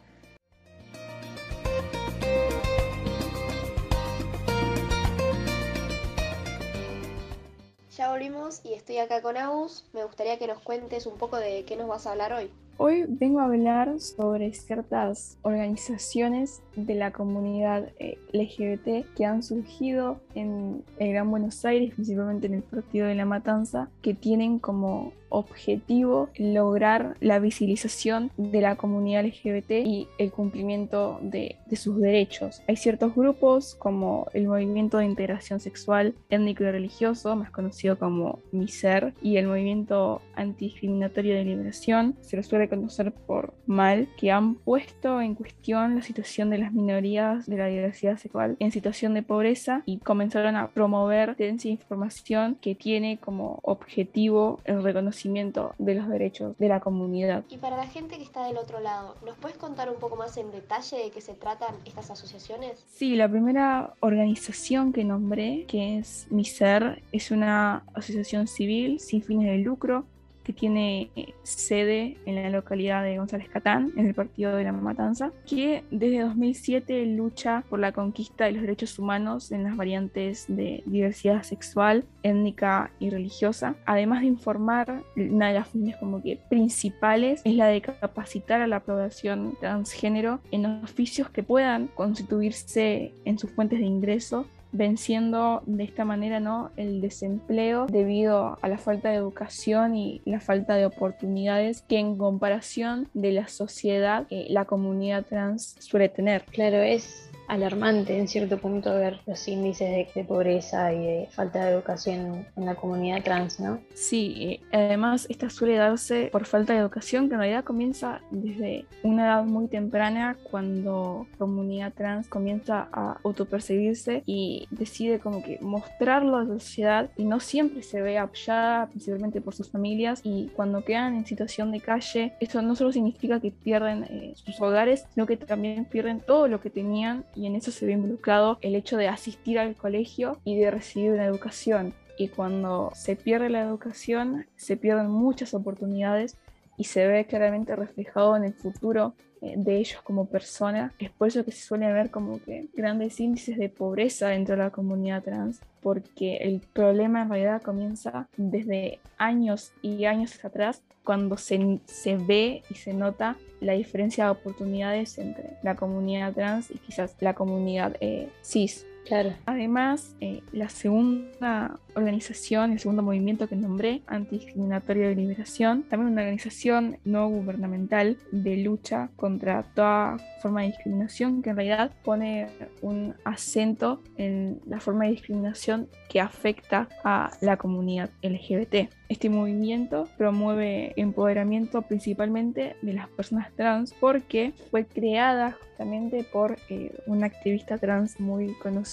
Ya 7.95 8.09
volvimos 8.09 8.65
y 8.65 8.73
estoy 8.73 8.97
acá 8.97 9.21
con 9.21 9.37
Agus. 9.37 9.85
Me 9.93 10.03
gustaría 10.03 10.39
que 10.39 10.47
nos 10.47 10.59
cuentes 10.59 11.05
un 11.05 11.17
poco 11.17 11.37
de 11.37 11.65
qué 11.65 11.75
nos 11.75 11.87
vas 11.87 12.07
a 12.07 12.11
hablar 12.11 12.33
hoy. 12.33 12.49
Hoy 12.83 13.05
vengo 13.07 13.41
a 13.41 13.43
hablar 13.43 13.99
sobre 13.99 14.53
ciertas 14.53 15.37
organizaciones 15.43 16.63
de 16.75 16.95
la 16.95 17.11
comunidad 17.11 17.89
eh, 17.99 18.17
LGBT 18.33 19.05
que 19.15 19.23
han 19.23 19.43
surgido 19.43 20.19
en 20.33 20.83
el 20.97 21.11
Gran 21.11 21.29
Buenos 21.29 21.63
Aires, 21.63 21.93
principalmente 21.93 22.47
en 22.47 22.55
el 22.55 22.63
Partido 22.63 23.05
de 23.05 23.13
la 23.13 23.25
Matanza, 23.25 23.91
que 24.01 24.15
tienen 24.15 24.57
como 24.57 25.13
objetivo 25.29 26.29
lograr 26.37 27.15
la 27.21 27.39
visibilización 27.39 28.31
de 28.37 28.61
la 28.61 28.75
comunidad 28.75 29.25
LGBT 29.25 29.71
y 29.85 30.07
el 30.17 30.31
cumplimiento 30.31 31.19
de, 31.21 31.55
de, 31.67 31.75
sus 31.77 31.99
derechos. 31.99 32.61
Hay 32.67 32.75
ciertos 32.75 33.15
grupos 33.15 33.75
como 33.75 34.27
el 34.33 34.47
Movimiento 34.47 34.97
de 34.97 35.05
Integración 35.05 35.59
Sexual, 35.59 36.15
Étnico 36.29 36.63
y 36.63 36.71
Religioso, 36.71 37.35
más 37.35 37.49
conocido 37.49 37.97
como 37.97 38.39
MISER, 38.51 39.13
y 39.21 39.37
el 39.37 39.47
Movimiento 39.47 40.21
Antidiscriminatorio 40.41 41.35
de 41.35 41.45
Liberación, 41.45 42.15
se 42.21 42.37
lo 42.37 42.43
suele 42.43 42.69
conocer 42.69 43.11
por 43.11 43.53
MAL, 43.65 44.07
que 44.17 44.31
han 44.31 44.55
puesto 44.55 45.21
en 45.21 45.35
cuestión 45.35 45.95
la 45.95 46.01
situación 46.01 46.49
de 46.49 46.57
las 46.57 46.73
minorías 46.73 47.45
de 47.45 47.57
la 47.57 47.67
diversidad 47.67 48.17
sexual 48.17 48.55
en 48.59 48.71
situación 48.71 49.13
de 49.13 49.23
pobreza 49.23 49.83
y 49.85 49.97
comenzaron 49.99 50.55
a 50.55 50.67
promover 50.69 51.35
tendencia 51.35 51.69
e 51.69 51.73
información 51.73 52.57
que 52.61 52.75
tiene 52.75 53.17
como 53.17 53.59
objetivo 53.63 54.59
el 54.65 54.83
reconocimiento 54.83 55.73
de 55.77 55.95
los 55.95 56.07
derechos 56.07 56.57
de 56.57 56.67
la 56.67 56.79
comunidad. 56.79 57.43
Y 57.49 57.57
para 57.57 57.77
la 57.77 57.87
gente 57.87 58.17
que 58.17 58.23
está 58.23 58.45
del 58.45 58.57
otro 58.57 58.79
lado, 58.79 59.15
¿nos 59.25 59.37
puedes 59.37 59.57
contar 59.57 59.89
un 59.89 59.97
poco 59.97 60.15
más 60.15 60.37
en 60.37 60.51
detalle 60.51 60.97
de 60.97 61.11
qué 61.11 61.21
se 61.21 61.33
tratan 61.33 61.75
estas 61.85 62.11
asociaciones? 62.11 62.85
Sí, 62.91 63.15
la 63.15 63.29
primera 63.29 63.93
organización 63.99 64.93
que 64.93 65.03
nombré, 65.03 65.65
que 65.67 65.97
es 65.97 66.27
MISER, 66.29 67.01
es 67.11 67.31
una 67.31 67.83
asociación 67.93 68.47
civil 68.47 68.99
sin 68.99 69.21
fines 69.21 69.47
de 69.47 69.57
lucro 69.57 70.05
que 70.43 70.53
tiene 70.53 71.11
sede 71.43 72.17
en 72.25 72.35
la 72.35 72.49
localidad 72.49 73.03
de 73.03 73.17
González 73.17 73.49
Catán, 73.49 73.91
en 73.95 74.07
el 74.07 74.13
partido 74.13 74.55
de 74.55 74.63
la 74.63 74.71
Matanza, 74.71 75.31
que 75.47 75.83
desde 75.91 76.21
2007 76.21 77.05
lucha 77.05 77.63
por 77.69 77.79
la 77.79 77.91
conquista 77.91 78.45
de 78.45 78.53
los 78.53 78.61
derechos 78.61 78.97
humanos 78.99 79.51
en 79.51 79.63
las 79.63 79.75
variantes 79.75 80.45
de 80.47 80.83
diversidad 80.85 81.43
sexual, 81.43 82.05
étnica 82.23 82.91
y 82.99 83.09
religiosa. 83.09 83.75
Además 83.85 84.21
de 84.21 84.27
informar, 84.27 85.03
una 85.15 85.49
de 85.49 85.53
las 85.53 85.67
funciones 85.67 85.97
como 85.97 86.21
que 86.21 86.39
principales 86.49 87.41
es 87.43 87.55
la 87.55 87.67
de 87.67 87.81
capacitar 87.81 88.61
a 88.61 88.67
la 88.67 88.81
población 88.81 89.57
transgénero 89.59 90.39
en 90.51 90.65
oficios 90.65 91.29
que 91.29 91.43
puedan 91.43 91.87
constituirse 91.87 93.13
en 93.25 93.37
sus 93.37 93.51
fuentes 93.51 93.79
de 93.79 93.85
ingreso 93.85 94.45
venciendo 94.71 95.63
de 95.65 95.83
esta 95.83 96.05
manera 96.05 96.39
¿no? 96.39 96.71
el 96.77 97.01
desempleo 97.01 97.87
debido 97.87 98.57
a 98.61 98.67
la 98.67 98.77
falta 98.77 99.09
de 99.09 99.15
educación 99.15 99.95
y 99.95 100.21
la 100.25 100.39
falta 100.39 100.75
de 100.75 100.85
oportunidades 100.85 101.81
que 101.81 101.99
en 101.99 102.17
comparación 102.17 103.09
de 103.13 103.31
la 103.31 103.47
sociedad 103.47 104.25
eh, 104.29 104.47
la 104.49 104.65
comunidad 104.65 105.25
trans 105.25 105.75
suele 105.79 106.09
tener. 106.09 106.43
Claro, 106.45 106.77
es 106.77 107.30
alarmante 107.51 108.17
en 108.17 108.29
cierto 108.29 108.57
punto 108.57 108.93
ver 108.95 109.19
los 109.27 109.45
índices 109.45 110.07
de, 110.15 110.23
pobreza 110.23 110.93
y 110.93 110.99
de 110.99 111.27
falta 111.31 111.65
de 111.65 111.71
educación 111.73 112.45
en 112.55 112.65
la 112.65 112.75
comunidad 112.75 113.21
trans, 113.23 113.59
¿no? 113.59 113.79
Sí, 113.93 114.61
además 114.71 115.27
esta 115.29 115.49
suele 115.49 115.75
darse 115.75 116.29
por 116.31 116.45
falta 116.45 116.71
de 116.73 116.79
educación 116.79 117.27
que 117.27 117.33
en 117.33 117.41
realidad 117.41 117.65
comienza 117.65 118.21
desde 118.31 118.85
una 119.03 119.25
edad 119.25 119.43
muy 119.43 119.67
temprana 119.67 120.37
cuando 120.49 121.27
comunidad 121.37 121.91
trans 121.93 122.29
comienza 122.29 122.87
a 122.93 123.17
autopercibirse 123.21 124.23
y 124.25 124.67
decide 124.71 125.19
como 125.19 125.43
que 125.43 125.59
mostrarlo 125.59 126.37
a 126.37 126.43
la 126.45 126.59
sociedad 126.59 127.09
y 127.17 127.25
no 127.25 127.41
siempre 127.41 127.83
se 127.83 128.01
ve 128.01 128.17
apoyada 128.17 128.87
principalmente 128.87 129.41
por 129.41 129.55
sus 129.55 129.69
familias 129.69 130.21
y 130.23 130.49
cuando 130.55 130.85
quedan 130.85 131.15
en 131.15 131.25
situación 131.25 131.71
de 131.73 131.81
calle 131.81 132.33
esto 132.39 132.61
no 132.61 132.77
solo 132.77 132.93
significa 132.93 133.41
que 133.41 133.51
pierden 133.51 134.05
eh, 134.05 134.33
sus 134.35 134.61
hogares 134.61 135.05
sino 135.13 135.25
que 135.25 135.35
también 135.35 135.83
pierden 135.83 136.21
todo 136.21 136.47
lo 136.47 136.61
que 136.61 136.69
tenían 136.69 137.25
en 137.47 137.55
eso 137.55 137.71
se 137.71 137.85
ve 137.85 137.93
involucrado 137.93 138.57
el 138.61 138.75
hecho 138.75 138.97
de 138.97 139.07
asistir 139.07 139.59
al 139.59 139.75
colegio 139.75 140.39
y 140.43 140.57
de 140.57 140.71
recibir 140.71 141.11
una 141.11 141.25
educación. 141.25 141.93
Y 142.17 142.27
cuando 142.27 142.91
se 142.93 143.15
pierde 143.15 143.49
la 143.49 143.61
educación, 143.61 144.45
se 144.55 144.77
pierden 144.77 145.09
muchas 145.09 145.53
oportunidades 145.53 146.37
y 146.81 146.83
se 146.85 147.05
ve 147.05 147.25
claramente 147.25 147.75
reflejado 147.75 148.35
en 148.35 148.43
el 148.43 148.55
futuro 148.55 149.13
eh, 149.39 149.53
de 149.55 149.77
ellos 149.77 150.01
como 150.01 150.25
personas. 150.25 150.91
Es 150.97 151.11
por 151.11 151.27
eso 151.27 151.45
que 151.45 151.51
se 151.51 151.61
suele 151.61 151.93
ver 151.93 152.09
como 152.09 152.41
que 152.41 152.69
grandes 152.73 153.19
índices 153.19 153.59
de 153.59 153.69
pobreza 153.69 154.29
dentro 154.29 154.55
de 154.55 154.63
la 154.63 154.71
comunidad 154.71 155.21
trans, 155.21 155.61
porque 155.79 156.37
el 156.37 156.59
problema 156.73 157.21
en 157.21 157.29
realidad 157.29 157.61
comienza 157.61 158.27
desde 158.35 158.97
años 159.19 159.73
y 159.83 160.05
años 160.05 160.43
atrás, 160.43 160.81
cuando 161.03 161.37
se, 161.37 161.79
se 161.85 162.17
ve 162.17 162.63
y 162.71 162.73
se 162.73 162.95
nota 162.95 163.37
la 163.59 163.73
diferencia 163.73 164.25
de 164.25 164.31
oportunidades 164.31 165.19
entre 165.19 165.57
la 165.61 165.75
comunidad 165.75 166.33
trans 166.33 166.71
y 166.71 166.79
quizás 166.79 167.15
la 167.19 167.35
comunidad 167.35 167.95
eh, 167.99 168.27
cis. 168.41 168.87
Claro. 169.05 169.33
Además, 169.45 170.15
eh, 170.21 170.41
la 170.51 170.69
segunda 170.69 171.79
organización, 171.95 172.71
el 172.71 172.79
segundo 172.79 173.03
movimiento 173.03 173.47
que 173.47 173.55
nombré, 173.55 174.01
Antidiscriminatorio 174.07 175.09
de 175.09 175.15
Liberación, 175.15 175.83
también 175.83 176.13
una 176.13 176.21
organización 176.21 176.97
no 177.03 177.27
gubernamental 177.27 178.17
de 178.31 178.57
lucha 178.57 179.09
contra 179.15 179.63
toda 179.75 180.17
forma 180.41 180.61
de 180.61 180.67
discriminación 180.67 181.41
que 181.41 181.49
en 181.49 181.55
realidad 181.57 181.91
pone 182.03 182.47
un 182.81 183.15
acento 183.25 184.01
en 184.17 184.61
la 184.65 184.79
forma 184.79 185.05
de 185.05 185.11
discriminación 185.11 185.89
que 186.09 186.21
afecta 186.21 186.87
a 187.03 187.31
la 187.41 187.57
comunidad 187.57 188.09
LGBT. 188.21 188.89
Este 189.09 189.29
movimiento 189.29 190.07
promueve 190.17 190.93
empoderamiento 190.95 191.81
principalmente 191.81 192.77
de 192.81 192.93
las 192.93 193.09
personas 193.09 193.51
trans 193.55 193.93
porque 193.99 194.53
fue 194.69 194.85
creada 194.85 195.51
justamente 195.51 196.23
por 196.23 196.57
eh, 196.69 196.93
una 197.07 197.25
activista 197.25 197.77
trans 197.77 198.19
muy 198.19 198.53
conocida 198.55 198.90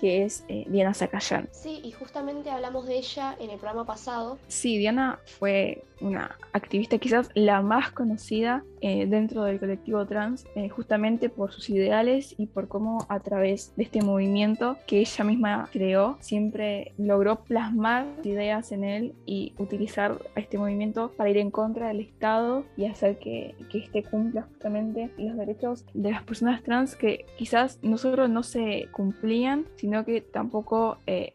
que 0.00 0.24
es 0.24 0.44
eh, 0.48 0.64
Diana 0.68 0.94
Zacayán. 0.94 1.48
Sí, 1.52 1.80
y 1.82 1.92
justamente 1.92 2.50
hablamos 2.50 2.86
de 2.86 2.96
ella 2.96 3.36
en 3.40 3.50
el 3.50 3.58
programa 3.58 3.84
pasado. 3.84 4.38
Sí, 4.48 4.78
Diana 4.78 5.18
fue 5.38 5.84
una 6.02 6.36
activista 6.52 6.98
quizás 6.98 7.30
la 7.34 7.62
más 7.62 7.90
conocida 7.92 8.64
eh, 8.80 9.06
dentro 9.06 9.44
del 9.44 9.60
colectivo 9.60 10.04
trans, 10.06 10.44
eh, 10.56 10.68
justamente 10.68 11.28
por 11.28 11.52
sus 11.52 11.70
ideales 11.70 12.34
y 12.36 12.46
por 12.46 12.68
cómo 12.68 13.06
a 13.08 13.20
través 13.20 13.72
de 13.76 13.84
este 13.84 14.02
movimiento 14.02 14.76
que 14.86 14.98
ella 14.98 15.24
misma 15.24 15.68
creó, 15.72 16.16
siempre 16.20 16.92
logró 16.98 17.44
plasmar 17.44 18.06
ideas 18.24 18.72
en 18.72 18.84
él 18.84 19.14
y 19.24 19.54
utilizar 19.58 20.18
a 20.34 20.40
este 20.40 20.58
movimiento 20.58 21.12
para 21.16 21.30
ir 21.30 21.38
en 21.38 21.50
contra 21.50 21.88
del 21.88 22.00
Estado 22.00 22.64
y 22.76 22.86
hacer 22.86 23.18
que, 23.18 23.54
que 23.70 23.78
este 23.78 24.02
cumpla 24.02 24.42
justamente 24.42 25.10
los 25.16 25.36
derechos 25.36 25.84
de 25.94 26.10
las 26.10 26.24
personas 26.24 26.62
trans 26.62 26.96
que 26.96 27.24
quizás 27.38 27.78
no 27.82 27.96
solo 27.98 28.26
no 28.26 28.42
se 28.42 28.88
cumplían, 28.90 29.64
sino 29.76 30.04
que 30.04 30.20
tampoco 30.20 30.98
eh, 31.06 31.32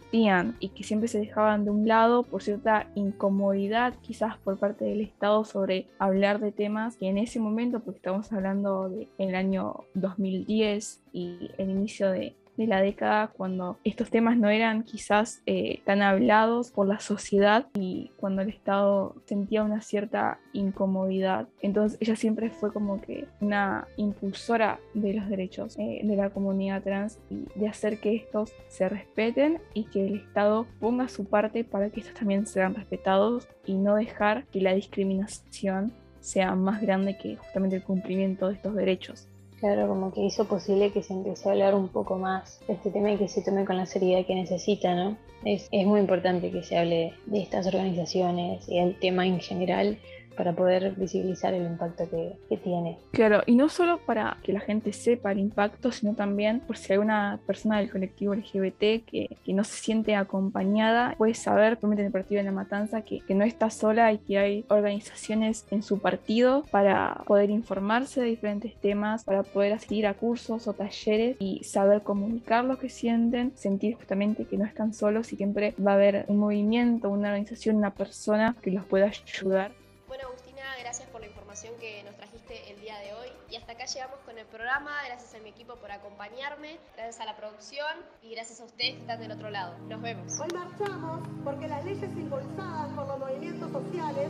y 0.59 0.69
que 0.69 0.83
siempre 0.83 1.07
se 1.07 1.19
dejaban 1.19 1.63
de 1.63 1.71
un 1.71 1.87
lado 1.87 2.23
por 2.23 2.43
cierta 2.43 2.87
incomodidad 2.95 3.93
quizás 4.01 4.37
por 4.37 4.56
parte 4.57 4.85
del 4.85 5.01
Estado 5.01 5.43
sobre 5.43 5.87
hablar 5.99 6.39
de 6.39 6.51
temas 6.51 6.97
que 6.97 7.07
en 7.07 7.17
ese 7.17 7.39
momento, 7.39 7.79
porque 7.79 7.97
estamos 7.97 8.31
hablando 8.33 8.89
del 8.89 9.35
año 9.35 9.85
2010 9.93 11.01
y 11.13 11.51
el 11.57 11.69
inicio 11.69 12.09
de, 12.11 12.35
de 12.57 12.67
la 12.67 12.81
década 12.81 13.27
cuando 13.27 13.77
estos 13.83 14.09
temas 14.09 14.37
no 14.37 14.49
eran 14.49 14.83
quizás 14.83 15.41
eh, 15.45 15.81
tan 15.85 16.01
hablados 16.01 16.71
por 16.71 16.87
la 16.87 16.99
sociedad 16.99 17.67
y 17.75 18.11
cuando 18.17 18.41
el 18.41 18.49
Estado 18.49 19.15
sentía 19.25 19.63
una 19.63 19.81
cierta 19.81 20.39
incomodidad. 20.53 21.47
Entonces 21.61 21.97
ella 22.01 22.15
siempre 22.15 22.49
fue 22.49 22.73
como 22.73 22.99
que 22.99 23.27
una 23.39 23.87
impulsora 23.95 24.79
de 24.93 25.13
los 25.13 25.29
derechos 25.29 25.77
eh, 25.77 26.01
de 26.03 26.15
la 26.15 26.31
comunidad 26.31 26.83
trans 26.83 27.19
y 27.29 27.45
de 27.57 27.67
hacer 27.67 27.99
que 27.99 28.15
estos 28.15 28.51
se 28.67 28.89
respeten 28.89 29.61
y 29.73 29.85
que 29.85 30.05
el 30.05 30.15
Estado 30.15 30.65
ponga 30.79 31.07
su 31.07 31.25
parte 31.25 31.63
para 31.63 31.89
que 31.89 31.99
estos 31.99 32.15
también 32.15 32.47
sean 32.47 32.73
respetados 32.73 33.47
y 33.65 33.75
no 33.75 33.95
dejar 33.95 34.45
que 34.47 34.61
la 34.61 34.73
discriminación 34.73 35.93
sea 36.19 36.55
más 36.55 36.81
grande 36.81 37.17
que 37.17 37.37
justamente 37.37 37.77
el 37.77 37.83
cumplimiento 37.83 38.47
de 38.47 38.55
estos 38.55 38.75
derechos. 38.75 39.29
Claro, 39.59 39.87
como 39.87 40.13
que 40.13 40.21
hizo 40.21 40.45
posible 40.45 40.91
que 40.91 41.01
se 41.01 41.13
empiece 41.13 41.49
a 41.49 41.51
hablar 41.51 41.73
un 41.73 41.87
poco 41.87 42.15
más 42.15 42.59
de 42.67 42.73
este 42.73 42.91
tema 42.91 43.11
y 43.11 43.17
que 43.17 43.27
se 43.27 43.41
tome 43.41 43.65
con 43.65 43.75
la 43.75 43.87
seriedad 43.87 44.23
que 44.23 44.35
necesita, 44.35 44.93
¿no? 44.93 45.17
Es, 45.43 45.67
es 45.71 45.85
muy 45.87 45.99
importante 45.99 46.51
que 46.51 46.61
se 46.61 46.77
hable 46.77 47.13
de 47.25 47.41
estas 47.41 47.65
organizaciones 47.65 48.69
y 48.69 48.77
el 48.77 48.99
tema 48.99 49.25
en 49.25 49.39
general, 49.39 49.97
para 50.37 50.53
poder 50.53 50.93
visibilizar 50.95 51.53
el 51.53 51.65
impacto 51.65 52.09
que, 52.09 52.37
que 52.47 52.57
tiene. 52.57 52.97
Claro, 53.11 53.41
y 53.45 53.55
no 53.55 53.67
solo 53.69 53.99
para 54.05 54.37
que 54.43 54.53
la 54.53 54.59
gente 54.59 54.93
sepa 54.93 55.31
el 55.31 55.39
impacto, 55.39 55.91
sino 55.91 56.13
también 56.13 56.61
por 56.61 56.77
si 56.77 56.93
hay 56.93 56.99
una 56.99 57.39
persona 57.45 57.79
del 57.79 57.89
colectivo 57.89 58.35
LGBT 58.35 59.03
que, 59.05 59.37
que 59.43 59.53
no 59.53 59.63
se 59.63 59.77
siente 59.77 60.15
acompañada, 60.15 61.15
puede 61.17 61.33
saber, 61.33 61.77
en 61.81 61.99
el 61.99 62.11
partido 62.11 62.39
de 62.39 62.45
la 62.45 62.51
matanza, 62.51 63.01
que, 63.01 63.21
que 63.21 63.33
no 63.33 63.43
está 63.43 63.69
sola 63.69 64.11
y 64.13 64.19
que 64.19 64.37
hay 64.37 64.65
organizaciones 64.69 65.65
en 65.71 65.81
su 65.81 65.99
partido 65.99 66.63
para 66.69 67.23
poder 67.25 67.49
informarse 67.49 68.21
de 68.21 68.27
diferentes 68.27 68.75
temas, 68.75 69.23
para 69.23 69.43
poder 69.43 69.73
asistir 69.73 70.05
a 70.05 70.13
cursos 70.13 70.67
o 70.67 70.73
talleres 70.73 71.37
y 71.39 71.63
saber 71.63 72.01
comunicar 72.01 72.65
lo 72.65 72.77
que 72.77 72.89
sienten, 72.89 73.51
sentir 73.55 73.95
justamente 73.95 74.45
que 74.45 74.57
no 74.57 74.65
están 74.65 74.93
solos 74.93 75.33
y 75.33 75.37
siempre 75.37 75.73
va 75.85 75.91
a 75.91 75.95
haber 75.95 76.25
un 76.27 76.37
movimiento, 76.37 77.09
una 77.09 77.29
organización, 77.29 77.77
una 77.77 77.91
persona 77.91 78.55
que 78.61 78.71
los 78.71 78.85
pueda 78.85 79.07
ayudar. 79.07 79.71
Bueno, 80.07 80.23
Agustina, 80.27 80.63
gracias 80.79 81.09
por 81.09 81.19
la 81.19 81.27
información 81.27 81.73
que 81.81 82.01
nos 82.03 82.15
trajiste 82.15 82.71
el 82.71 82.79
día 82.79 82.97
de 82.99 83.13
hoy. 83.13 83.27
Y 83.51 83.57
hasta 83.57 83.73
acá 83.73 83.85
llegamos 83.85 84.19
con 84.25 84.37
el 84.37 84.45
programa. 84.45 84.91
Gracias 85.05 85.35
a 85.35 85.39
mi 85.39 85.49
equipo 85.49 85.75
por 85.75 85.91
acompañarme, 85.91 86.79
gracias 86.95 87.19
a 87.19 87.25
la 87.25 87.35
producción 87.35 87.91
y 88.23 88.31
gracias 88.31 88.61
a 88.61 88.63
ustedes 88.63 88.93
que 88.95 89.01
están 89.01 89.19
del 89.19 89.33
otro 89.33 89.49
lado. 89.49 89.77
Nos 89.79 90.01
vemos. 90.01 90.31
Hoy 90.39 90.47
marchamos 90.53 91.27
porque 91.43 91.67
las 91.67 91.83
leyes 91.83 92.09
impulsadas 92.15 92.87
por 92.95 93.05
los 93.05 93.19
movimientos 93.19 93.69
sociales 93.69 94.29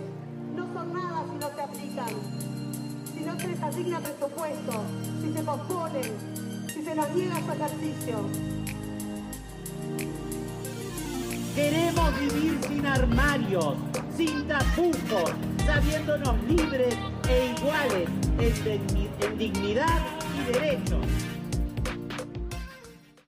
no 0.55 0.73
son 0.73 0.93
nada 0.93 1.23
si 1.29 1.35
no 1.37 1.55
se 1.55 1.61
aplican, 1.61 3.13
si 3.13 3.19
no 3.19 3.39
se 3.39 3.47
les 3.47 3.61
asigna 3.61 3.99
presupuesto, 3.99 4.83
si 5.21 5.31
se 5.31 5.43
posponen, 5.43 6.67
si 6.73 6.83
se 6.83 6.95
nos 6.95 7.09
niega 7.11 7.35
su 7.35 7.51
ejercicio. 7.51 8.66
Queremos 11.57 12.11
vivir 12.19 12.59
sin 12.67 12.85
armarios, 12.85 13.73
sin 14.15 14.47
tapujos, 14.47 15.31
sabiéndonos 15.65 16.35
libres 16.47 16.95
e 17.27 17.51
iguales 17.57 18.07
en, 18.37 18.53
digni- 18.63 19.09
en 19.25 19.37
dignidad 19.39 19.99
y 20.37 20.53
derechos. 20.53 21.03